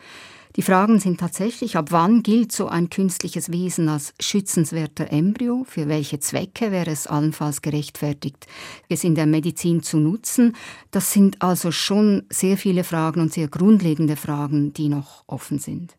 Die 0.57 0.61
Fragen 0.61 0.99
sind 0.99 1.19
tatsächlich, 1.19 1.77
ab 1.77 1.87
wann 1.91 2.23
gilt 2.23 2.51
so 2.51 2.67
ein 2.67 2.89
künstliches 2.89 3.51
Wesen 3.51 3.87
als 3.87 4.13
schützenswerter 4.19 5.11
Embryo? 5.11 5.65
Für 5.67 5.87
welche 5.87 6.19
Zwecke 6.19 6.71
wäre 6.71 6.91
es 6.91 7.07
allenfalls 7.07 7.61
gerechtfertigt, 7.61 8.47
es 8.89 9.05
in 9.05 9.15
der 9.15 9.27
Medizin 9.27 9.81
zu 9.81 9.97
nutzen? 9.97 10.55
Das 10.91 11.13
sind 11.13 11.41
also 11.41 11.71
schon 11.71 12.23
sehr 12.29 12.57
viele 12.57 12.83
Fragen 12.83 13.21
und 13.21 13.33
sehr 13.33 13.47
grundlegende 13.47 14.17
Fragen, 14.17 14.73
die 14.73 14.89
noch 14.89 15.23
offen 15.27 15.57
sind. 15.57 15.95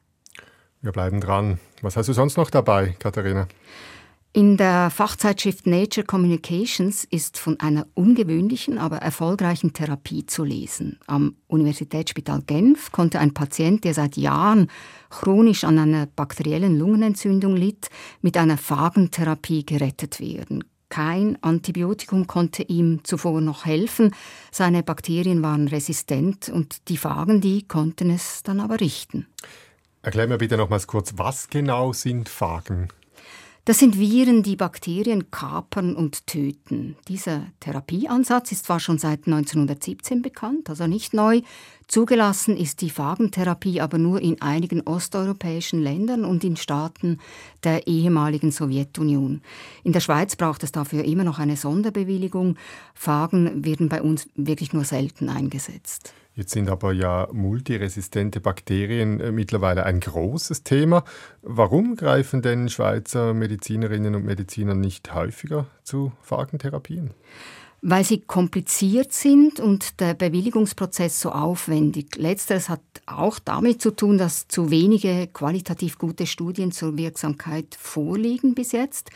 Wir 0.82 0.92
bleiben 0.92 1.20
dran. 1.20 1.58
Was 1.80 1.96
hast 1.96 2.08
du 2.08 2.12
sonst 2.12 2.36
noch 2.36 2.50
dabei, 2.50 2.94
Katharina? 2.98 3.48
In 4.34 4.56
der 4.56 4.88
Fachzeitschrift 4.88 5.66
Nature 5.66 6.06
Communications 6.06 7.04
ist 7.04 7.36
von 7.36 7.60
einer 7.60 7.86
ungewöhnlichen, 7.92 8.78
aber 8.78 8.96
erfolgreichen 8.96 9.74
Therapie 9.74 10.24
zu 10.24 10.42
lesen. 10.42 10.98
Am 11.06 11.36
Universitätsspital 11.48 12.40
Genf 12.46 12.92
konnte 12.92 13.18
ein 13.18 13.34
Patient, 13.34 13.84
der 13.84 13.92
seit 13.92 14.16
Jahren 14.16 14.68
chronisch 15.10 15.64
an 15.64 15.78
einer 15.78 16.06
bakteriellen 16.06 16.78
Lungenentzündung 16.78 17.56
litt, 17.56 17.90
mit 18.22 18.38
einer 18.38 18.56
Phagentherapie 18.56 19.66
gerettet 19.66 20.18
werden. 20.18 20.64
Kein 20.88 21.36
Antibiotikum 21.42 22.26
konnte 22.26 22.62
ihm 22.62 23.04
zuvor 23.04 23.42
noch 23.42 23.66
helfen. 23.66 24.14
Seine 24.50 24.82
Bakterien 24.82 25.42
waren 25.42 25.68
resistent 25.68 26.48
und 26.48 26.88
die 26.88 26.96
Phagen, 26.96 27.42
die 27.42 27.68
konnten 27.68 28.08
es 28.08 28.42
dann 28.42 28.60
aber 28.60 28.80
richten. 28.80 29.26
Erklär 30.00 30.26
mir 30.26 30.38
bitte 30.38 30.56
nochmals 30.56 30.86
kurz, 30.86 31.12
was 31.18 31.50
genau 31.50 31.92
sind 31.92 32.30
Phagen? 32.30 32.88
Das 33.64 33.78
sind 33.78 33.96
Viren, 33.96 34.42
die 34.42 34.56
Bakterien 34.56 35.30
kapern 35.30 35.94
und 35.94 36.26
töten. 36.26 36.96
Dieser 37.06 37.46
Therapieansatz 37.60 38.50
ist 38.50 38.66
zwar 38.66 38.80
schon 38.80 38.98
seit 38.98 39.28
1917 39.28 40.20
bekannt, 40.20 40.68
also 40.68 40.88
nicht 40.88 41.14
neu. 41.14 41.42
Zugelassen 41.86 42.56
ist 42.56 42.80
die 42.80 42.90
Phagentherapie 42.90 43.80
aber 43.80 43.98
nur 43.98 44.20
in 44.20 44.42
einigen 44.42 44.80
osteuropäischen 44.80 45.80
Ländern 45.80 46.24
und 46.24 46.42
in 46.42 46.56
Staaten 46.56 47.20
der 47.62 47.86
ehemaligen 47.86 48.50
Sowjetunion. 48.50 49.42
In 49.84 49.92
der 49.92 50.00
Schweiz 50.00 50.34
braucht 50.34 50.64
es 50.64 50.72
dafür 50.72 51.04
immer 51.04 51.22
noch 51.22 51.38
eine 51.38 51.56
Sonderbewilligung. 51.56 52.56
Phagen 52.94 53.64
werden 53.64 53.88
bei 53.88 54.02
uns 54.02 54.28
wirklich 54.34 54.72
nur 54.72 54.84
selten 54.84 55.28
eingesetzt. 55.28 56.14
Jetzt 56.34 56.52
sind 56.52 56.70
aber 56.70 56.92
ja 56.92 57.28
multiresistente 57.32 58.40
Bakterien 58.40 59.20
äh, 59.20 59.32
mittlerweile 59.32 59.84
ein 59.84 60.00
großes 60.00 60.62
Thema. 60.62 61.04
Warum 61.42 61.94
greifen 61.94 62.40
denn 62.40 62.70
Schweizer 62.70 63.34
Medizinerinnen 63.34 64.14
und 64.14 64.24
Mediziner 64.24 64.74
nicht 64.74 65.14
häufiger 65.14 65.66
zu 65.82 66.12
Phagentherapien? 66.22 67.10
Weil 67.82 68.04
sie 68.04 68.20
kompliziert 68.20 69.12
sind 69.12 69.60
und 69.60 70.00
der 70.00 70.14
Bewilligungsprozess 70.14 71.20
so 71.20 71.32
aufwendig. 71.32 72.16
Letzteres 72.16 72.68
hat 72.68 72.80
auch 73.06 73.38
damit 73.38 73.82
zu 73.82 73.90
tun, 73.90 74.16
dass 74.16 74.46
zu 74.48 74.70
wenige 74.70 75.26
qualitativ 75.26 75.98
gute 75.98 76.26
Studien 76.26 76.72
zur 76.72 76.96
Wirksamkeit 76.96 77.76
vorliegen 77.78 78.54
bis 78.54 78.72
jetzt. 78.72 79.10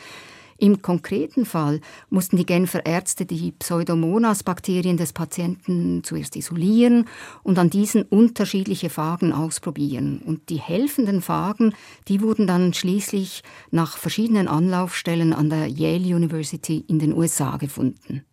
Im 0.57 0.81
konkreten 0.81 1.45
Fall 1.45 1.81
mussten 2.09 2.37
die 2.37 2.45
Genfer 2.45 2.85
Ärzte 2.85 3.25
die 3.25 3.51
Pseudomonas-Bakterien 3.51 4.97
des 4.97 5.13
Patienten 5.13 6.03
zuerst 6.03 6.35
isolieren 6.35 7.05
und 7.43 7.59
an 7.59 7.69
diesen 7.69 8.03
unterschiedliche 8.03 8.89
Phagen 8.89 9.33
ausprobieren. 9.33 10.21
Und 10.25 10.49
die 10.49 10.59
helfenden 10.59 11.21
Phagen, 11.21 11.73
die 12.07 12.21
wurden 12.21 12.47
dann 12.47 12.73
schließlich 12.73 13.43
nach 13.71 13.97
verschiedenen 13.97 14.47
Anlaufstellen 14.47 15.33
an 15.33 15.49
der 15.49 15.67
Yale 15.67 16.15
University 16.15 16.83
in 16.87 16.99
den 16.99 17.13
USA 17.13 17.57
gefunden. 17.57 18.23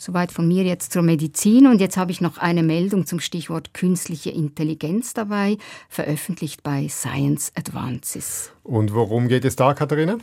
Soweit 0.00 0.32
von 0.32 0.48
mir 0.48 0.64
jetzt 0.64 0.94
zur 0.94 1.02
Medizin. 1.02 1.66
Und 1.66 1.78
jetzt 1.78 1.98
habe 1.98 2.10
ich 2.10 2.22
noch 2.22 2.38
eine 2.38 2.62
Meldung 2.62 3.04
zum 3.04 3.20
Stichwort 3.20 3.74
künstliche 3.74 4.30
Intelligenz 4.30 5.12
dabei, 5.12 5.58
veröffentlicht 5.90 6.62
bei 6.62 6.88
Science 6.88 7.52
Advances. 7.54 8.50
Und 8.62 8.94
worum 8.94 9.28
geht 9.28 9.44
es 9.44 9.56
da, 9.56 9.74
Katharina? 9.74 10.16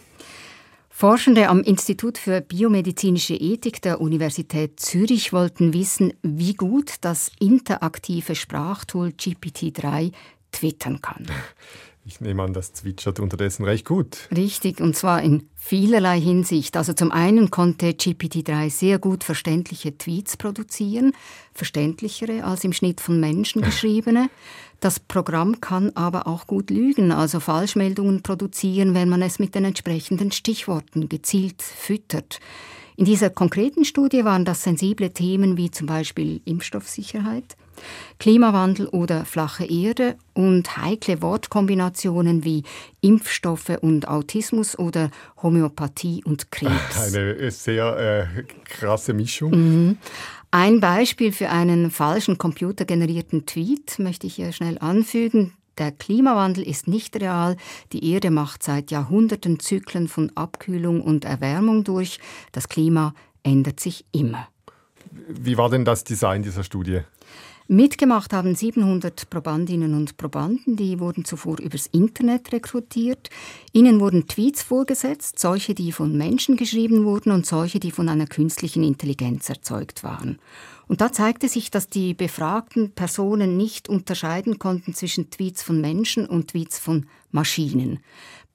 Forschende 0.99 1.47
am 1.49 1.61
Institut 1.61 2.17
für 2.17 2.41
biomedizinische 2.41 3.35
Ethik 3.35 3.83
der 3.83 4.01
Universität 4.01 4.79
Zürich 4.79 5.31
wollten 5.31 5.71
wissen, 5.71 6.11
wie 6.23 6.55
gut 6.55 6.95
das 7.01 7.29
interaktive 7.39 8.33
Sprachtool 8.33 9.09
GPT-3 9.09 10.11
twittern 10.51 10.99
kann. 10.99 11.27
Ich 12.03 12.19
nehme 12.19 12.41
an, 12.41 12.53
das 12.53 12.73
zwitschert 12.73 13.19
unterdessen 13.19 13.63
recht 13.63 13.85
gut. 13.85 14.27
Richtig, 14.35 14.81
und 14.81 14.95
zwar 14.95 15.21
in 15.21 15.47
vielerlei 15.55 16.19
Hinsicht. 16.19 16.75
Also 16.75 16.93
zum 16.93 17.11
einen 17.11 17.51
konnte 17.51 17.89
GPT-3 17.89 18.71
sehr 18.71 18.97
gut 18.97 19.23
verständliche 19.23 19.97
Tweets 19.99 20.35
produzieren, 20.35 21.11
verständlichere 21.53 22.43
als 22.43 22.63
im 22.63 22.73
Schnitt 22.73 23.01
von 23.01 23.19
Menschen 23.19 23.61
geschriebene. 23.65 24.31
Das 24.79 24.99
Programm 24.99 25.59
kann 25.59 25.91
aber 25.95 26.27
auch 26.27 26.45
gut 26.45 26.69
lügen, 26.69 27.11
also 27.11 27.39
Falschmeldungen 27.39 28.21
produzieren, 28.21 28.93
wenn 28.93 29.09
man 29.09 29.21
es 29.21 29.39
mit 29.39 29.55
den 29.55 29.65
entsprechenden 29.65 30.31
Stichworten 30.31 31.09
gezielt 31.09 31.61
füttert. 31.61 32.39
In 32.95 33.05
dieser 33.05 33.29
konkreten 33.29 33.85
Studie 33.85 34.25
waren 34.25 34.43
das 34.43 34.63
sensible 34.63 35.11
Themen 35.11 35.55
wie 35.55 35.69
zum 35.69 35.85
Beispiel 35.85 36.41
Impfstoffsicherheit, 36.45 37.55
Klimawandel 38.19 38.87
oder 38.87 39.23
flache 39.23 39.65
Erde 39.65 40.15
und 40.33 40.77
heikle 40.77 41.21
Wortkombinationen 41.21 42.43
wie 42.43 42.63
Impfstoffe 43.01 43.77
und 43.81 44.07
Autismus 44.07 44.77
oder 44.79 45.11
Homöopathie 45.43 46.23
und 46.25 46.49
Krebs. 46.51 47.13
Eine 47.13 47.51
sehr 47.51 48.31
äh, 48.35 48.43
krasse 48.63 49.13
Mischung. 49.13 49.51
Mhm. 49.51 49.97
Ein 50.51 50.79
Beispiel 50.79 51.31
für 51.31 51.49
einen 51.49 51.91
falschen 51.91 52.37
computergenerierten 52.37 53.45
Tweet 53.45 53.99
möchte 53.99 54.27
ich 54.27 54.35
hier 54.35 54.53
schnell 54.53 54.77
anfügen. 54.79 55.53
Der 55.77 55.91
Klimawandel 55.91 56.67
ist 56.67 56.87
nicht 56.87 57.15
real. 57.17 57.57
Die 57.91 58.11
Erde 58.11 58.31
macht 58.31 58.63
seit 58.63 58.89
Jahrhunderten 58.89 59.59
Zyklen 59.59 60.07
von 60.07 60.31
Abkühlung 60.35 61.01
und 61.01 61.25
Erwärmung 61.25 61.83
durch. 61.83 62.19
Das 62.51 62.69
Klima 62.69 63.13
ändert 63.43 63.79
sich 63.79 64.05
immer. 64.11 64.47
Wie 65.27 65.57
war 65.57 65.69
denn 65.69 65.85
das 65.85 66.03
Design 66.03 66.43
dieser 66.43 66.63
Studie? 66.63 67.01
Mitgemacht 67.69 68.31
haben 68.31 68.55
700 68.55 69.29
Probandinnen 69.29 69.93
und 69.93 70.15
Probanden, 70.15 70.77
die 70.77 71.01
wurden 71.01 71.25
zuvor 71.25 71.59
übers 71.59 71.87
Internet 71.87 72.53
rekrutiert. 72.53 73.29
Ihnen 73.73 73.99
wurden 73.99 74.25
Tweets 74.25 74.63
vorgesetzt, 74.63 75.37
solche, 75.37 75.75
die 75.75 75.91
von 75.91 76.17
Menschen 76.17 76.55
geschrieben 76.55 77.03
wurden 77.03 77.33
und 77.33 77.45
solche, 77.45 77.81
die 77.81 77.91
von 77.91 78.07
einer 78.07 78.25
künstlichen 78.25 78.83
Intelligenz 78.83 79.49
erzeugt 79.49 80.05
waren. 80.05 80.39
Und 80.87 81.01
da 81.01 81.11
zeigte 81.11 81.49
sich, 81.49 81.69
dass 81.69 81.89
die 81.89 82.13
befragten 82.13 82.91
Personen 82.91 83.57
nicht 83.57 83.89
unterscheiden 83.89 84.59
konnten 84.59 84.93
zwischen 84.93 85.29
Tweets 85.29 85.61
von 85.61 85.81
Menschen 85.81 86.25
und 86.25 86.51
Tweets 86.51 86.79
von 86.79 87.05
Maschinen. 87.31 87.99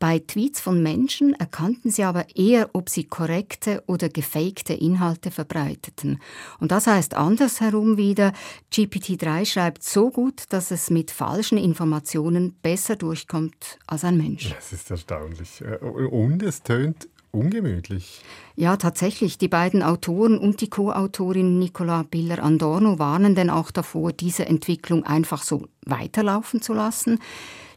Bei 0.03 0.19
Tweets 0.19 0.61
von 0.61 0.83
Menschen 0.83 1.33
erkannten 1.35 1.93
sie 1.93 2.03
aber 2.03 2.27
eher, 2.35 2.71
ob 2.73 2.89
sie 2.89 3.05
korrekte 3.05 3.85
oder 3.87 4.09
gefakte 4.09 4.73
Inhalte 4.73 5.31
verbreiteten. 5.31 6.19
Und 6.59 6.73
das 6.73 6.89
heißt 6.89 7.15
andersherum 7.15 7.97
wieder, 7.97 8.33
GPT-3 8.73 9.47
schreibt 9.47 9.85
so 9.85 10.11
gut, 10.11 10.43
dass 10.49 10.73
es 10.73 10.91
mit 10.91 11.13
falschen 11.13 11.57
Informationen 11.57 12.53
besser 12.63 12.97
durchkommt 12.97 13.79
als 13.87 14.03
ein 14.03 14.17
Mensch. 14.17 14.53
Das 14.53 14.73
ist 14.73 14.91
erstaunlich. 14.91 15.61
Äh, 15.61 15.77
und 15.77 16.43
es 16.43 16.65
tönt 16.65 17.09
ungemütlich. 17.31 18.23
Ja, 18.57 18.77
tatsächlich. 18.77 19.39
Die 19.39 19.47
beiden 19.47 19.85
Autoren 19.85 20.37
und 20.37 20.63
die 20.63 20.69
Co-Autorin 20.69 21.61
Nicola 21.61 22.03
Biller-Andorno 22.03 22.99
warnen 22.99 23.37
denn 23.37 23.51
auch 23.51 23.71
davor, 23.71 24.13
diese 24.13 24.47
Entwicklung 24.47 25.05
einfach 25.05 25.45
so 25.45 25.69
weiterlaufen 25.87 26.61
zu 26.61 26.75
lassen. 26.75 27.21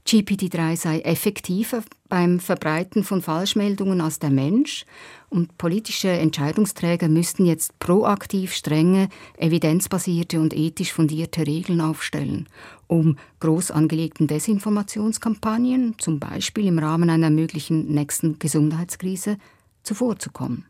GPT-3 0.08 0.76
sei 0.76 1.00
effektiver 1.00 1.84
beim 2.10 2.40
Verbreiten 2.40 3.04
von 3.04 3.24
Falschmeldungen 3.24 4.02
als 4.02 4.20
der 4.20 4.30
Mensch 4.30 4.86
und 5.30 5.58
politische 5.58 6.10
Entscheidungsträger 6.10 7.08
müssten 7.08 7.46
jetzt 7.46 7.80
proaktiv 7.80 8.54
strenge, 8.54 9.10
evidenzbasierte 9.38 10.40
und 10.40 10.54
ethisch 10.54 10.94
fundierte 10.94 11.48
Regeln 11.48 11.82
aufstellen, 11.82 12.48
um 12.86 13.18
groß 13.40 13.72
angelegten 13.72 14.28
Desinformationskampagnen, 14.28 15.96
zum 15.98 16.20
Beispiel 16.20 16.68
im 16.68 16.78
Rahmen 16.78 17.10
einer 17.10 17.32
möglichen 17.32 17.92
nächsten 17.92 18.38
Gesundheitskrise, 18.38 19.38
zuvorzukommen. 19.82 20.66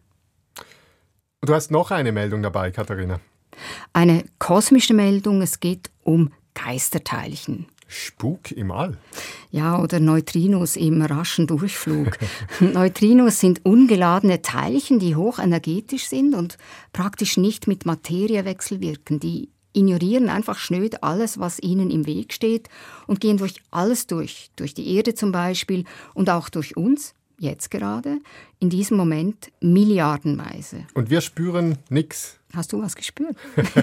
Du 1.42 1.54
hast 1.54 1.72
noch 1.72 1.92
eine 1.92 2.14
Meldung 2.14 2.42
dabei, 2.42 2.72
Katharina. 2.72 3.20
Eine 3.92 4.24
kosmische 4.40 4.94
Meldung, 4.94 5.42
es 5.42 5.60
geht 5.60 5.92
um 6.04 6.32
Geisterteilchen. 6.54 7.68
Spuk 7.88 8.52
im 8.52 8.72
All. 8.72 8.98
Ja, 9.52 9.80
oder 9.82 10.00
Neutrinos 10.00 10.76
im 10.76 11.02
raschen 11.02 11.48
Durchflug. 11.48 12.18
Neutrinos 12.60 13.40
sind 13.40 13.64
ungeladene 13.64 14.42
Teilchen, 14.42 15.00
die 15.00 15.16
hochenergetisch 15.16 16.08
sind 16.08 16.34
und 16.34 16.58
praktisch 16.94 17.38
nicht 17.38 17.68
mit 17.68 17.86
Materie 17.86 18.44
wechselwirken. 18.46 19.20
Die 19.20 19.50
ignorieren 19.74 20.30
einfach 20.30 20.58
schnöd 20.58 21.04
alles, 21.04 21.40
was 21.40 21.60
ihnen 21.60 21.92
im 21.92 22.06
Weg 22.08 22.34
steht 22.34 22.70
und 23.08 23.20
gehen 23.20 23.38
durch 23.38 23.62
alles 23.72 24.08
durch. 24.08 24.50
Durch 24.56 24.74
die 24.74 24.96
Erde 24.96 25.14
zum 25.14 25.32
Beispiel 25.32 25.84
und 26.14 26.30
auch 26.30 26.50
durch 26.50 26.76
uns, 26.78 27.14
jetzt 27.38 27.70
gerade, 27.70 28.20
in 28.60 28.70
diesem 28.70 28.98
Moment 28.98 29.52
milliardenweise. 29.60 30.86
Und 30.94 31.10
wir 31.10 31.22
spüren 31.22 31.78
nichts. 31.90 32.40
Hast 32.54 32.74
du 32.74 32.82
was 32.82 32.96
gespürt? 32.96 33.36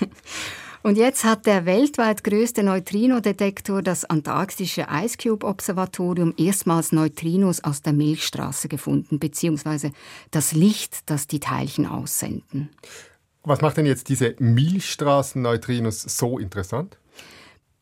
Und 0.82 0.98
jetzt 0.98 1.22
hat 1.24 1.46
der 1.46 1.64
weltweit 1.64 2.24
größte 2.24 2.64
Neutrino-Detektor, 2.64 3.82
das 3.82 4.04
antarktische 4.04 4.88
Ice 4.90 5.16
Cube 5.16 5.46
Observatorium, 5.46 6.34
erstmals 6.36 6.90
Neutrinos 6.90 7.62
aus 7.62 7.82
der 7.82 7.92
Milchstraße 7.92 8.66
gefunden, 8.66 9.20
beziehungsweise 9.20 9.92
das 10.32 10.52
Licht, 10.52 11.08
das 11.08 11.28
die 11.28 11.38
Teilchen 11.38 11.86
aussenden. 11.86 12.70
Was 13.44 13.60
macht 13.60 13.76
denn 13.76 13.86
jetzt 13.86 14.08
diese 14.08 14.34
Milchstraßen-Neutrinos 14.38 16.02
so 16.02 16.38
interessant? 16.38 16.98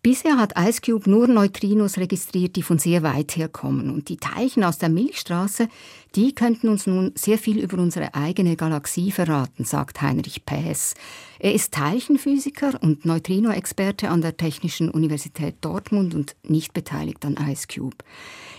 Bisher 0.02 0.38
hat 0.38 0.54
IceCube 0.58 1.08
nur 1.10 1.28
Neutrinos 1.28 1.98
registriert, 1.98 2.56
die 2.56 2.62
von 2.62 2.78
sehr 2.78 3.02
weit 3.02 3.36
her 3.36 3.48
kommen. 3.48 3.90
Und 3.90 4.08
die 4.08 4.16
Teilchen 4.16 4.64
aus 4.64 4.78
der 4.78 4.88
Milchstraße, 4.88 5.68
die 6.16 6.34
könnten 6.34 6.68
uns 6.68 6.86
nun 6.86 7.12
sehr 7.14 7.38
viel 7.38 7.58
über 7.58 7.78
unsere 7.78 8.14
eigene 8.14 8.56
Galaxie 8.56 9.10
verraten, 9.10 9.64
sagt 9.64 10.02
Heinrich 10.02 10.44
Päs. 10.44 10.94
Er 11.38 11.54
ist 11.54 11.72
Teilchenphysiker 11.72 12.82
und 12.82 13.04
Neutrino-Experte 13.04 14.08
an 14.08 14.20
der 14.20 14.36
Technischen 14.36 14.90
Universität 14.90 15.56
Dortmund 15.60 16.14
und 16.14 16.36
nicht 16.42 16.72
beteiligt 16.72 17.24
an 17.24 17.36
IceCube. 17.36 17.96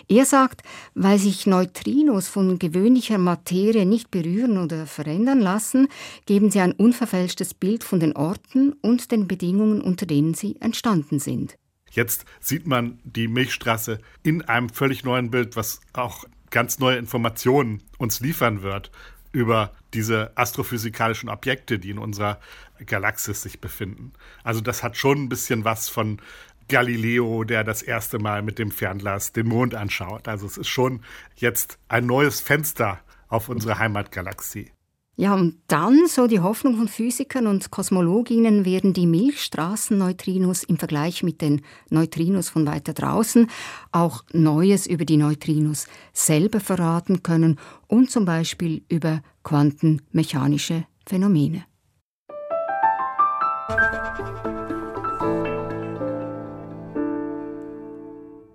Er 0.08 0.26
sagt, 0.26 0.62
weil 0.94 1.20
sich 1.20 1.48
Neutrinos 1.48 2.28
von 2.28 2.60
gewöhnlicher 2.60 3.18
Materie 3.18 3.86
nicht 3.86 4.12
berühren 4.12 4.58
oder 4.58 4.86
verändern 4.86 5.40
lassen, 5.40 5.88
geben 6.26 6.52
sie 6.52 6.60
ein 6.60 6.74
unverfälschtes 6.74 7.54
Bild 7.54 7.84
von 7.84 8.00
den 8.00 8.16
Orten 8.16 8.74
und 8.82 9.12
den 9.12 9.28
Bedingungen, 9.28 9.82
unter 9.82 10.06
denen 10.06 10.34
sie 10.34 10.56
entstanden 10.60 11.20
sind. 11.20 11.56
Jetzt 11.92 12.26
sieht 12.40 12.68
man 12.68 13.00
die 13.04 13.28
Milchstraße 13.28 14.00
in 14.24 14.42
einem 14.44 14.70
völlig 14.70 15.04
neuen 15.04 15.30
Bild, 15.30 15.56
was 15.56 15.82
auch 15.94 16.26
ganz 16.52 16.80
neue 16.80 16.98
Informationen 16.98 17.82
uns 17.98 18.20
liefern 18.20 18.62
wird 18.62 18.92
über 19.32 19.72
diese 19.94 20.32
astrophysikalischen 20.36 21.30
Objekte, 21.30 21.80
die 21.80 21.90
in 21.90 21.98
unserer 21.98 22.40
Galaxis 22.86 23.42
sich 23.42 23.62
befinden. 23.62 24.14
Also 24.44 24.62
das 24.62 24.84
hat 24.84 24.98
schon 24.98 25.24
ein 25.24 25.30
bisschen 25.30 25.64
was 25.64 25.90
von 25.90 26.22
Galileo, 26.68 27.44
der 27.44 27.64
das 27.64 27.82
erste 27.82 28.20
Mal 28.20 28.42
mit 28.42 28.60
dem 28.60 28.72
Fernglas 28.72 29.34
den 29.34 29.48
Mond 29.48 29.76
anschaut. 29.76 30.28
Also 30.28 30.46
es 30.46 30.58
ist 30.58 30.70
schon 30.70 31.02
jetzt 31.36 31.80
ein 31.88 32.06
neues 32.06 32.42
Fenster 32.42 33.00
auf 33.28 33.50
unsere 33.50 33.80
Heimatgalaxie. 33.80 34.72
Ja, 35.18 35.36
und 35.36 35.58
dann, 35.68 36.08
so 36.08 36.26
die 36.26 36.40
Hoffnung 36.40 36.78
von 36.78 36.88
Physikern 36.88 37.46
und 37.46 37.70
Kosmologinnen, 37.70 38.66
werden 38.66 38.94
die 38.94 39.06
Milchstraßenneutrinos 39.06 40.64
im 40.64 40.78
Vergleich 40.78 41.22
mit 41.22 41.42
den 41.42 41.62
Neutrinos 41.90 42.50
von 42.50 42.66
weiter 42.66 42.94
draußen 42.94 43.48
auch 43.92 44.24
Neues 44.32 44.88
über 44.88 45.06
die 45.06 45.18
Neutrinos 45.18 45.88
selber 46.14 46.60
verraten 46.60 47.24
können 47.24 47.60
und 47.88 48.10
zum 48.10 48.26
Beispiel 48.26 48.84
über 48.90 49.22
quantenmechanische 49.44 50.86
Phänomene. 51.06 51.66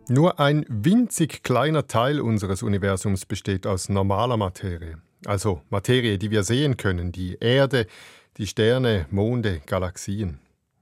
Nur 0.08 0.38
ein 0.40 0.64
winzig 0.68 1.42
kleiner 1.42 1.86
Teil 1.86 2.20
unseres 2.20 2.62
Universums 2.62 3.26
besteht 3.26 3.66
aus 3.66 3.88
normaler 3.88 4.36
Materie. 4.36 4.98
Also 5.26 5.60
Materie, 5.70 6.18
die 6.18 6.30
wir 6.30 6.44
sehen 6.44 6.76
können, 6.76 7.10
die 7.10 7.36
Erde, 7.40 7.88
die 8.36 8.46
Sterne, 8.46 9.06
Monde, 9.10 9.60
Galaxien. 9.66 10.38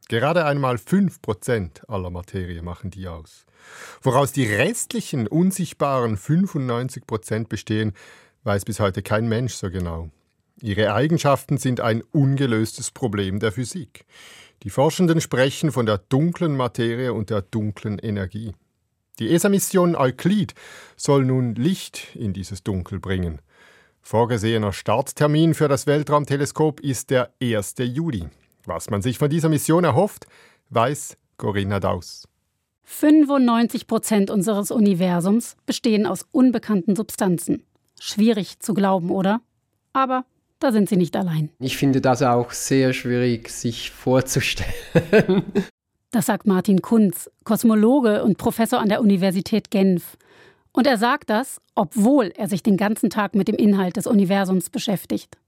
Gerade 0.08 0.44
einmal 0.44 0.76
5% 0.76 1.86
aller 1.88 2.10
Materie 2.10 2.60
machen 2.60 2.90
die 2.90 3.08
aus. 3.08 3.46
Woraus 4.02 4.32
die 4.32 4.44
restlichen 4.44 5.26
unsichtbaren 5.26 6.18
95% 6.18 7.48
bestehen, 7.48 7.94
weiß 8.42 8.66
bis 8.66 8.80
heute 8.80 9.00
kein 9.00 9.30
Mensch 9.30 9.54
so 9.54 9.70
genau. 9.70 10.10
Ihre 10.60 10.92
Eigenschaften 10.92 11.56
sind 11.56 11.80
ein 11.80 12.02
ungelöstes 12.12 12.90
Problem 12.90 13.40
der 13.40 13.50
Physik. 13.50 14.04
Die 14.62 14.70
Forschenden 14.70 15.22
sprechen 15.22 15.72
von 15.72 15.86
der 15.86 15.96
dunklen 15.96 16.54
Materie 16.54 17.14
und 17.14 17.30
der 17.30 17.40
dunklen 17.40 17.98
Energie. 17.98 18.52
Die 19.18 19.30
ESA-Mission 19.30 19.96
Euclid 19.96 20.54
soll 20.96 21.24
nun 21.24 21.54
Licht 21.54 22.14
in 22.14 22.34
dieses 22.34 22.62
Dunkel 22.62 23.00
bringen. 23.00 23.40
Vorgesehener 24.06 24.74
Starttermin 24.74 25.54
für 25.54 25.66
das 25.66 25.86
Weltraumteleskop 25.86 26.80
ist 26.80 27.08
der 27.08 27.32
1. 27.40 27.76
Juli. 27.78 28.26
Was 28.66 28.90
man 28.90 29.00
sich 29.00 29.16
von 29.16 29.30
dieser 29.30 29.48
Mission 29.48 29.82
erhofft, 29.82 30.26
weiß 30.68 31.16
Corinna 31.38 31.80
Daus. 31.80 32.28
95 32.82 33.86
Prozent 33.86 34.30
unseres 34.30 34.70
Universums 34.70 35.56
bestehen 35.64 36.04
aus 36.06 36.26
unbekannten 36.32 36.96
Substanzen. 36.96 37.62
Schwierig 37.98 38.60
zu 38.60 38.74
glauben, 38.74 39.10
oder? 39.10 39.40
Aber 39.94 40.26
da 40.58 40.70
sind 40.70 40.90
Sie 40.90 40.98
nicht 40.98 41.16
allein. 41.16 41.48
Ich 41.58 41.78
finde 41.78 42.02
das 42.02 42.20
auch 42.20 42.50
sehr 42.50 42.92
schwierig, 42.92 43.48
sich 43.48 43.90
vorzustellen. 43.90 45.44
Das 46.10 46.26
sagt 46.26 46.46
Martin 46.46 46.80
Kunz, 46.80 47.28
Kosmologe 47.42 48.22
und 48.22 48.36
Professor 48.38 48.80
an 48.80 48.88
der 48.88 49.00
Universität 49.00 49.70
Genf. 49.72 50.16
Und 50.74 50.88
er 50.88 50.98
sagt 50.98 51.30
das, 51.30 51.60
obwohl 51.76 52.32
er 52.36 52.48
sich 52.48 52.62
den 52.62 52.76
ganzen 52.76 53.08
Tag 53.08 53.36
mit 53.36 53.46
dem 53.46 53.54
Inhalt 53.54 53.96
des 53.96 54.08
Universums 54.08 54.70
beschäftigt. 54.70 55.38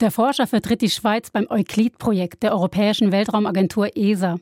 Der 0.00 0.10
Forscher 0.10 0.46
vertritt 0.46 0.82
die 0.82 0.90
Schweiz 0.90 1.30
beim 1.30 1.46
Euklid-Projekt 1.48 2.42
der 2.42 2.52
Europäischen 2.52 3.10
Weltraumagentur 3.10 3.96
ESA. 3.96 4.36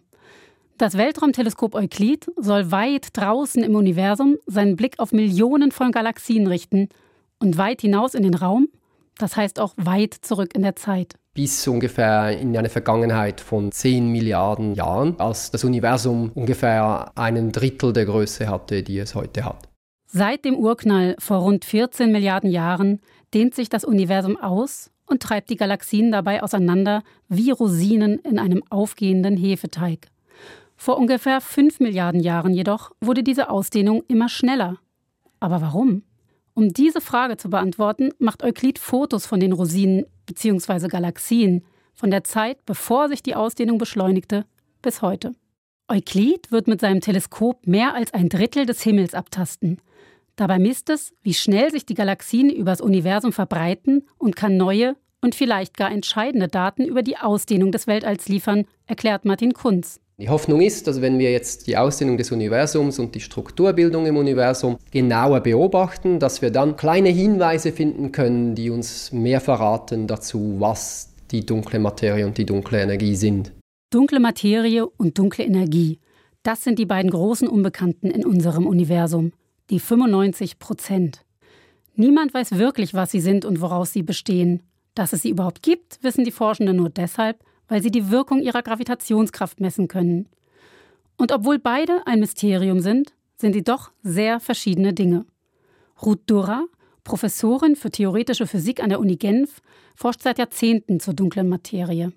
Das 0.79 0.99
Weltraumteleskop 0.99 1.75
Euklid 1.75 2.27
soll 2.37 2.71
weit 2.71 3.17
draußen 3.17 3.63
im 3.63 3.77
Universum 3.77 4.37
seinen 4.47 4.77
Blick 4.77 4.99
auf 4.99 5.13
Millionen 5.13 5.71
von 5.71 5.93
Galaxien 5.93 6.49
richten 6.49 6.89
und 7.39 7.57
weit 7.57 7.81
hinaus 7.81 8.15
in 8.15 8.25
den 8.25 8.35
Raum, 8.35 8.69
das 9.17 9.37
heißt 9.37 9.61
auch 9.61 9.75
weit 9.77 10.13
zurück 10.13 10.55
in 10.55 10.63
der 10.63 10.77
Zeit 10.77 11.15
bis 11.37 11.69
ungefähr 11.69 12.31
in 12.39 12.57
eine 12.57 12.71
Vergangenheit 12.71 13.43
von 13.43 13.71
10 13.71 14.11
Milliarden 14.11 14.75
Jahren, 14.75 15.21
als 15.21 15.51
das 15.51 15.65
Universum 15.65 16.33
ungefähr 16.35 17.13
einen 17.15 17.53
Drittel 17.53 17.93
der 17.93 18.07
Größe 18.07 18.49
hatte, 18.49 18.83
die 18.83 18.99
es 18.99 19.15
heute 19.15 19.45
hat. 19.45 19.66
Seit 20.07 20.45
dem 20.45 20.57
Urknall 20.57 21.17
vor 21.19 21.39
rund 21.39 21.65
14 21.65 22.13
Milliarden 22.13 22.51
Jahren 22.51 23.01
dehnt 23.35 23.55
sich 23.55 23.69
das 23.69 23.85
Universum 23.85 24.37
aus 24.37 24.91
und 25.07 25.23
treibt 25.23 25.51
die 25.51 25.57
Galaxien 25.57 26.13
dabei 26.13 26.43
auseinander 26.43 27.03
wie 27.29 27.51
Rosinen 27.51 28.19
in 28.21 28.39
einem 28.39 28.63
aufgehenden 28.71 29.37
Hefeteig. 29.37 30.09
Vor 30.77 30.99
ungefähr 30.99 31.41
5 31.41 31.81
Milliarden 31.81 32.21
Jahren 32.21 32.53
jedoch 32.53 32.93
wurde 33.01 33.23
diese 33.23 33.51
Ausdehnung 33.51 34.05
immer 34.09 34.29
schneller. 34.29 34.79
Aber 35.41 35.61
warum? 35.61 36.03
Um 36.55 36.73
diese 36.73 37.01
Frage 37.01 37.37
zu 37.37 37.51
beantworten, 37.51 38.11
macht 38.19 38.43
Euklid 38.43 38.79
Fotos 38.79 39.27
von 39.27 39.41
den 39.41 39.53
Rosinen 39.53 40.07
bzw. 40.27 40.89
Galaxien 40.89 41.65
von 41.95 42.11
der 42.11 42.25
Zeit, 42.25 42.65
bevor 42.65 43.09
sich 43.09 43.23
die 43.23 43.35
Ausdehnung 43.35 43.79
beschleunigte, 43.79 44.45
bis 44.83 45.03
heute. 45.03 45.33
Euklid 45.89 46.51
wird 46.51 46.67
mit 46.67 46.81
seinem 46.81 47.01
Teleskop 47.01 47.65
mehr 47.67 47.95
als 47.95 48.13
ein 48.13 48.29
Drittel 48.29 48.67
des 48.67 48.83
Himmels 48.83 49.15
abtasten. 49.15 49.79
Dabei 50.35 50.59
misst 50.59 50.91
es, 50.91 51.13
wie 51.23 51.33
schnell 51.33 51.71
sich 51.71 51.87
die 51.87 51.95
Galaxien 51.95 52.51
übers 52.51 52.81
Universum 52.81 53.33
verbreiten 53.33 54.05
und 54.19 54.35
kann 54.35 54.57
neue 54.57 54.97
und 55.23 55.37
vielleicht 55.37 55.77
gar 55.77 55.93
entscheidende 55.93 56.49
Daten 56.49 56.85
über 56.85 57.03
die 57.03 57.17
Ausdehnung 57.17 57.71
des 57.71 57.87
Weltalls 57.87 58.29
liefern, 58.29 58.65
erklärt 58.87 59.25
Martin 59.25 59.55
Kunz. 59.55 60.01
Die 60.19 60.29
Hoffnung 60.29 60.61
ist, 60.61 60.89
dass 60.89 61.01
wenn 61.03 61.21
wir 61.21 61.31
jetzt 61.31 61.69
die 61.69 61.77
Ausdehnung 61.77 62.17
des 62.17 62.33
Universums 62.33 62.99
und 62.99 63.15
die 63.15 63.21
Strukturbildung 63.21 64.07
im 64.07 64.17
Universum 64.17 64.79
genauer 64.91 65.41
beobachten, 65.41 66.19
dass 66.19 66.43
wir 66.43 66.51
dann 66.51 66.77
kleine 66.77 67.11
Hinweise 67.11 67.71
finden 67.71 68.11
können, 68.11 68.57
die 68.57 68.71
uns 68.71 69.13
mehr 69.13 69.41
verraten 69.41 70.09
dazu, 70.09 70.57
was 70.59 71.13
die 71.31 71.47
dunkle 71.47 71.79
Materie 71.79 72.27
und 72.27 72.39
die 72.39 72.47
dunkle 72.47 72.83
Energie 72.83 73.15
sind. 73.15 73.53
Dunkle 73.97 74.21
Materie 74.21 74.87
und 74.87 75.17
dunkle 75.17 75.47
Energie, 75.47 76.01
das 76.43 76.63
sind 76.63 76.79
die 76.79 76.85
beiden 76.85 77.11
großen 77.11 77.49
Unbekannten 77.49 78.11
in 78.11 78.27
unserem 78.27 78.67
Universum, 78.67 79.33
die 79.71 79.81
95 79.81 80.59
Prozent. 80.59 81.25
Niemand 81.95 82.35
weiß 82.35 82.59
wirklich, 82.59 82.93
was 82.93 83.11
sie 83.11 83.23
sind 83.23 83.47
und 83.47 83.63
woraus 83.63 83.95
sie 83.95 84.03
bestehen. 84.03 84.63
Dass 84.95 85.15
es 85.15 85.23
sie 85.23 85.31
überhaupt 85.31 85.63
gibt, 85.63 85.99
wissen 86.03 86.25
die 86.25 86.31
Forschenden 86.31 86.77
nur 86.77 86.91
deshalb, 86.91 87.43
weil 87.69 87.83
sie 87.83 87.91
die 87.91 88.11
Wirkung 88.11 88.43
ihrer 88.43 88.61
Gravitationskraft 88.61 89.61
messen 89.61 89.89
können. 89.89 90.29
Und 91.17 91.33
obwohl 91.33 91.59
beide 91.59 92.07
ein 92.07 92.21
Mysterium 92.21 92.81
sind, 92.81 93.15
sind 93.39 93.55
sie 93.55 93.65
doch 93.65 93.93
sehr 94.03 94.41
verschiedene 94.41 94.93
Dinge. 94.93 95.25
Ruth 96.05 96.21
Durra, 96.27 96.67
Professorin 97.03 97.77
für 97.77 97.91
theoretische 97.91 98.47
Physik 98.47 98.83
an 98.83 98.91
der 98.91 99.01
Uni 99.01 99.17
Genf, 99.17 99.63
forscht 99.95 100.21
seit 100.21 100.37
Jahrzehnten 100.37 101.01
zur 101.01 101.15
dunklen 101.15 101.49
Materie. 101.49 102.13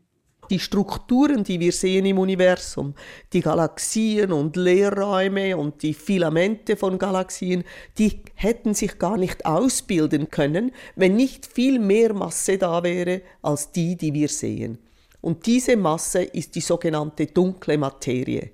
Die 0.49 0.59
Strukturen, 0.59 1.43
die 1.43 1.59
wir 1.59 1.71
sehen 1.71 2.05
im 2.05 2.17
Universum, 2.17 2.95
die 3.33 3.41
Galaxien 3.41 4.31
und 4.31 4.55
Leerräume 4.55 5.55
und 5.55 5.83
die 5.83 5.93
Filamente 5.93 6.75
von 6.75 6.97
Galaxien, 6.97 7.63
die 7.99 8.21
hätten 8.33 8.73
sich 8.73 8.97
gar 8.97 9.17
nicht 9.17 9.45
ausbilden 9.45 10.31
können, 10.31 10.71
wenn 10.95 11.15
nicht 11.15 11.45
viel 11.45 11.77
mehr 11.77 12.13
Masse 12.13 12.57
da 12.57 12.81
wäre 12.81 13.21
als 13.43 13.71
die, 13.71 13.95
die 13.95 14.13
wir 14.13 14.27
sehen. 14.27 14.79
Und 15.21 15.45
diese 15.45 15.77
Masse 15.77 16.23
ist 16.23 16.55
die 16.55 16.61
sogenannte 16.61 17.27
dunkle 17.27 17.77
Materie. 17.77 18.51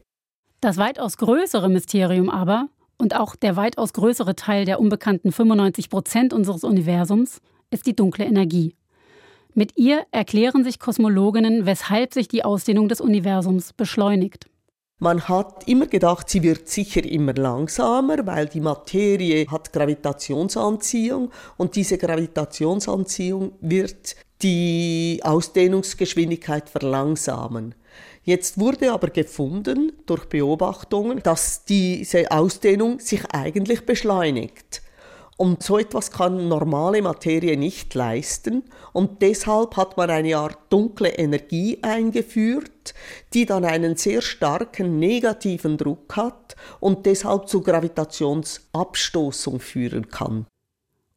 Das 0.60 0.78
weitaus 0.78 1.18
größere 1.18 1.70
Mysterium 1.70 2.30
aber, 2.30 2.68
und 2.98 3.16
auch 3.16 3.36
der 3.36 3.56
weitaus 3.56 3.94
größere 3.94 4.36
Teil 4.36 4.66
der 4.66 4.80
unbekannten 4.80 5.32
95 5.32 5.90
Prozent 5.90 6.34
unseres 6.34 6.64
Universums, 6.64 7.40
ist 7.70 7.86
die 7.86 7.96
dunkle 7.96 8.26
Energie. 8.26 8.76
Mit 9.58 9.78
ihr 9.78 10.06
erklären 10.12 10.66
sich 10.66 10.80
Kosmologinnen, 10.80 11.66
weshalb 11.66 12.14
sich 12.14 12.28
die 12.28 12.44
Ausdehnung 12.44 12.90
des 12.90 13.00
Universums 13.00 13.72
beschleunigt. 13.72 14.48
Man 15.00 15.30
hat 15.30 15.66
immer 15.66 15.88
gedacht, 15.88 16.30
sie 16.30 16.44
wird 16.44 16.68
sicher 16.68 17.06
immer 17.06 17.34
langsamer, 17.34 18.28
weil 18.28 18.48
die 18.48 18.60
Materie 18.60 19.48
hat 19.50 19.72
Gravitationsanziehung 19.72 21.32
und 21.56 21.78
diese 21.78 21.98
Gravitationsanziehung 21.98 23.54
wird 23.62 24.18
die 24.42 25.22
Ausdehnungsgeschwindigkeit 25.24 26.70
verlangsamen. 26.70 27.76
Jetzt 28.24 28.60
wurde 28.60 28.92
aber 28.92 29.08
gefunden 29.08 29.94
durch 30.06 30.26
Beobachtungen, 30.26 31.22
dass 31.24 31.64
diese 31.64 32.30
Ausdehnung 32.30 33.00
sich 33.00 33.24
eigentlich 33.32 33.86
beschleunigt. 33.86 34.82
Und 35.38 35.64
so 35.64 35.78
etwas 35.78 36.12
kann 36.12 36.48
normale 36.48 37.02
Materie 37.02 37.58
nicht 37.58 37.94
leisten. 37.94 38.64
Und 38.94 39.22
deshalb 39.22 39.76
hat 39.76 39.98
man 39.98 40.10
eine 40.10 40.38
Art 40.38 40.58
dunkle 40.70 41.10
Energie 41.10 41.80
eingeführt, 41.82 42.94
die 43.34 43.46
dann 43.46 43.66
einen 43.66 43.98
sehr 43.98 44.22
starken 44.22 44.98
negativen 44.98 45.78
Druck 45.78 46.16
hat 46.16 46.56
und 46.80 47.06
deshalb 47.06 47.50
zu 47.50 47.62
Gravitationsabstoßung 47.62 49.60
führen 49.60 50.08
kann. 50.08 50.46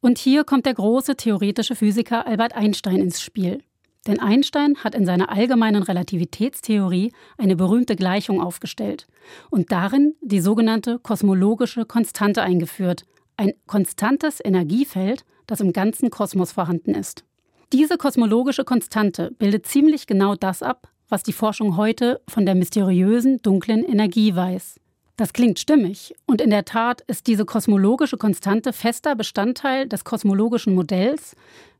Und 0.00 0.18
hier 0.18 0.42
kommt 0.44 0.66
der 0.66 0.74
große 0.74 1.16
theoretische 1.16 1.76
Physiker 1.76 2.26
Albert 2.26 2.54
Einstein 2.54 3.00
ins 3.00 3.20
Spiel. 3.20 3.62
Denn 4.07 4.20
Einstein 4.20 4.76
hat 4.83 4.94
in 4.94 5.04
seiner 5.04 5.31
allgemeinen 5.31 5.83
Relativitätstheorie 5.83 7.12
eine 7.37 7.57
berühmte 7.57 7.94
Gleichung 7.94 8.40
aufgestellt 8.40 9.07
und 9.50 9.70
darin 9.70 10.14
die 10.22 10.40
sogenannte 10.40 10.98
kosmologische 10.98 11.85
Konstante 11.85 12.42
eingeführt, 12.42 13.04
ein 13.38 13.55
konstantes 13.66 14.40
Energiefeld, 14.44 15.24
das 15.46 15.61
im 15.61 15.72
ganzen 15.72 16.11
Kosmos 16.11 16.53
vorhanden 16.53 16.94
ist. 16.94 17.24
Diese 17.72 17.96
kosmologische 17.96 18.64
Konstante 18.64 19.31
bildet 19.38 19.66
ziemlich 19.66 20.07
genau 20.07 20.35
das 20.35 20.62
ab, 20.62 20.88
was 21.09 21.22
die 21.22 21.33
Forschung 21.33 21.77
heute 21.77 22.20
von 22.29 22.44
der 22.44 22.55
mysteriösen 22.55 23.40
dunklen 23.40 23.85
Energie 23.85 24.35
weiß. 24.35 24.79
Das 25.16 25.33
klingt 25.33 25.59
stimmig. 25.59 26.14
Und 26.27 26.40
in 26.40 26.51
der 26.51 26.64
Tat 26.64 27.01
ist 27.03 27.27
diese 27.27 27.44
kosmologische 27.44 28.16
Konstante 28.16 28.72
fester 28.72 29.16
Bestandteil 29.16 29.88
des 29.88 30.05
kosmologischen 30.05 30.74
Modells, 30.74 31.35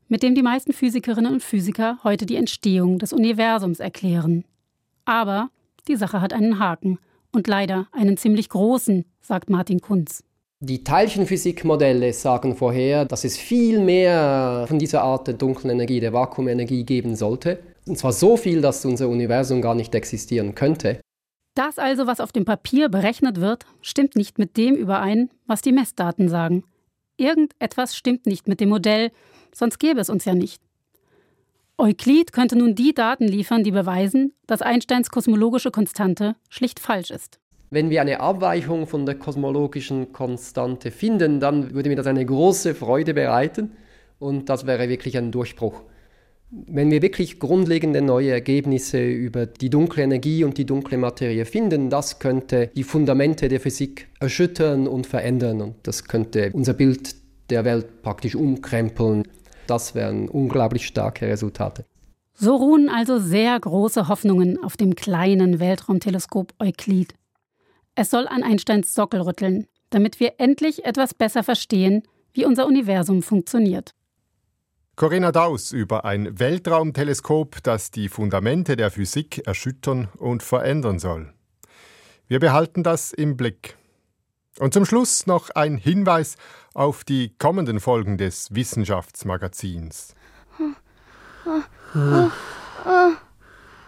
mit 0.07 0.23
dem 0.23 0.35
die 0.35 0.41
meisten 0.41 0.73
Physikerinnen 0.73 1.33
und 1.33 1.43
Physiker 1.43 1.99
heute 2.03 2.25
die 2.25 2.35
Entstehung 2.35 2.99
des 2.99 3.13
Universums 3.13 3.79
erklären. 3.79 4.43
Aber 5.05 5.49
die 5.87 5.95
Sache 5.95 6.21
hat 6.21 6.33
einen 6.33 6.59
Haken 6.59 6.99
und 7.31 7.47
leider 7.47 7.87
einen 7.91 8.17
ziemlich 8.17 8.49
großen, 8.49 9.05
sagt 9.21 9.49
Martin 9.49 9.79
Kunz. 9.79 10.23
Die 10.61 10.83
Teilchenphysikmodelle 10.83 12.11
sagen 12.11 12.53
vorher, 12.53 13.05
dass 13.05 13.23
es 13.23 13.37
viel 13.37 13.79
mehr 13.79 14.65
von 14.67 14.77
dieser 14.77 15.03
Art 15.03 15.25
der 15.27 15.35
dunklen 15.35 15.71
Energie, 15.71 16.01
der 16.01 16.11
Vakuumenergie 16.11 16.83
geben 16.83 17.15
sollte. 17.15 17.59
Und 17.87 17.97
zwar 17.97 18.11
so 18.11 18.35
viel, 18.35 18.59
dass 18.59 18.83
unser 18.83 19.07
Universum 19.07 19.61
gar 19.61 19.73
nicht 19.73 19.95
existieren 19.95 20.55
könnte. 20.55 20.99
Das 21.55 21.79
also, 21.79 22.07
was 22.07 22.19
auf 22.19 22.33
dem 22.33 22.43
Papier 22.43 22.89
berechnet 22.89 23.39
wird, 23.39 23.65
stimmt 23.81 24.17
nicht 24.17 24.37
mit 24.37 24.57
dem 24.57 24.75
überein, 24.75 25.29
was 25.47 25.61
die 25.61 25.71
Messdaten 25.71 26.27
sagen. 26.27 26.65
Irgendetwas 27.15 27.95
stimmt 27.95 28.25
nicht 28.25 28.49
mit 28.49 28.59
dem 28.59 28.67
Modell, 28.67 29.11
sonst 29.53 29.79
gäbe 29.79 30.01
es 30.01 30.09
uns 30.09 30.25
ja 30.25 30.35
nicht. 30.35 30.61
Euklid 31.77 32.33
könnte 32.33 32.57
nun 32.57 32.75
die 32.75 32.93
Daten 32.93 33.29
liefern, 33.29 33.63
die 33.63 33.71
beweisen, 33.71 34.33
dass 34.45 34.61
Einsteins 34.61 35.09
kosmologische 35.09 35.71
Konstante 35.71 36.35
schlicht 36.49 36.81
falsch 36.81 37.11
ist. 37.11 37.39
Wenn 37.71 37.91
wir 37.91 38.01
eine 38.01 38.19
Abweichung 38.19 38.87
von 38.87 39.05
der 39.05 39.15
kosmologischen 39.15 40.11
Konstante 40.11 40.89
finden, 40.89 41.39
dann 41.39 41.73
würde 41.75 41.89
mir 41.89 41.95
das 41.95 42.07
eine 42.07 42.25
große 42.25 42.73
Freude 42.73 43.13
bereiten 43.13 43.71
und 44.17 44.49
das 44.49 44.65
wäre 44.65 44.89
wirklich 44.89 45.17
ein 45.17 45.31
Durchbruch. 45.31 45.83
Wenn 46.49 46.89
wir 46.89 47.03
wirklich 47.03 47.39
grundlegende 47.39 48.01
neue 48.01 48.31
Ergebnisse 48.31 49.07
über 49.07 49.45
die 49.45 49.69
dunkle 49.69 50.01
Energie 50.01 50.43
und 50.43 50.57
die 50.57 50.65
dunkle 50.65 50.97
Materie 50.97 51.45
finden, 51.45 51.91
das 51.91 52.17
könnte 52.17 52.71
die 52.75 52.83
Fundamente 52.83 53.49
der 53.49 53.59
Physik 53.59 54.07
erschüttern 54.19 54.87
und 54.87 55.05
verändern 55.05 55.61
und 55.61 55.75
das 55.83 56.05
könnte 56.05 56.49
unser 56.53 56.73
Bild 56.73 57.15
der 57.51 57.65
Welt 57.65 58.01
praktisch 58.01 58.33
umkrempeln. 58.35 59.27
Das 59.67 59.93
wären 59.93 60.27
unglaublich 60.27 60.87
starke 60.87 61.27
Resultate. 61.27 61.85
So 62.33 62.55
ruhen 62.55 62.89
also 62.89 63.19
sehr 63.19 63.59
große 63.59 64.07
Hoffnungen 64.07 64.57
auf 64.63 64.75
dem 64.75 64.95
kleinen 64.95 65.59
Weltraumteleskop 65.59 66.53
Euklid. 66.57 67.13
Es 68.01 68.11
soll 68.11 68.29
an 68.29 68.43
Einsteins 68.43 68.95
Sockel 68.95 69.19
rütteln, 69.19 69.67
damit 69.89 70.21
wir 70.21 70.35
endlich 70.37 70.85
etwas 70.85 71.13
besser 71.13 71.43
verstehen, 71.43 72.03
wie 72.31 72.45
unser 72.45 72.65
Universum 72.65 73.21
funktioniert. 73.21 73.93
Corinna 74.95 75.33
Daus 75.33 75.73
über 75.73 76.05
ein 76.05 76.39
Weltraumteleskop, 76.39 77.61
das 77.61 77.91
die 77.91 78.07
Fundamente 78.07 78.77
der 78.77 78.89
Physik 78.89 79.45
erschüttern 79.45 80.07
und 80.15 80.43
verändern 80.43 80.97
soll. 80.97 81.33
Wir 82.29 82.39
behalten 82.39 82.83
das 82.83 83.11
im 83.11 83.35
Blick. 83.35 83.75
Und 84.59 84.73
zum 84.73 84.85
Schluss 84.85 85.27
noch 85.27 85.49
ein 85.49 85.75
Hinweis 85.75 86.37
auf 86.73 87.03
die 87.03 87.35
kommenden 87.37 87.81
Folgen 87.81 88.17
des 88.17 88.55
Wissenschaftsmagazins. 88.55 90.15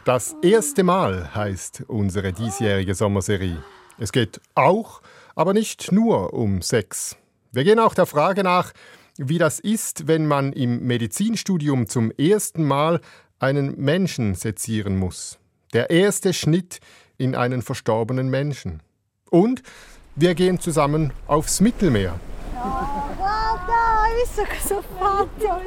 Das 0.03 0.35
erste 0.41 0.83
Mal 0.83 1.33
heißt 1.33 1.85
unsere 1.87 2.33
diesjährige 2.33 2.93
Sommerserie. 2.93 3.63
Es 3.97 4.11
geht 4.11 4.41
auch, 4.55 5.01
aber 5.35 5.53
nicht 5.53 5.91
nur 5.91 6.33
um 6.33 6.61
Sex. 6.61 7.17
Wir 7.51 7.63
gehen 7.63 7.79
auch 7.79 7.93
der 7.93 8.05
Frage 8.05 8.43
nach, 8.43 8.73
wie 9.17 9.37
das 9.37 9.59
ist, 9.59 10.07
wenn 10.07 10.25
man 10.25 10.53
im 10.53 10.85
Medizinstudium 10.85 11.87
zum 11.87 12.11
ersten 12.11 12.63
Mal 12.63 13.01
einen 13.39 13.77
Menschen 13.79 14.35
sezieren 14.35 14.97
muss. 14.97 15.37
Der 15.73 15.89
erste 15.89 16.33
Schnitt 16.33 16.79
in 17.17 17.35
einen 17.35 17.61
verstorbenen 17.61 18.29
Menschen. 18.29 18.81
Und 19.29 19.63
wir 20.15 20.35
gehen 20.35 20.59
zusammen 20.59 21.13
aufs 21.27 21.61
Mittelmeer. 21.61 22.19
Visto 24.21 24.45
cosa 24.45 24.75
ho 24.75 24.83
fatto? 24.99 25.61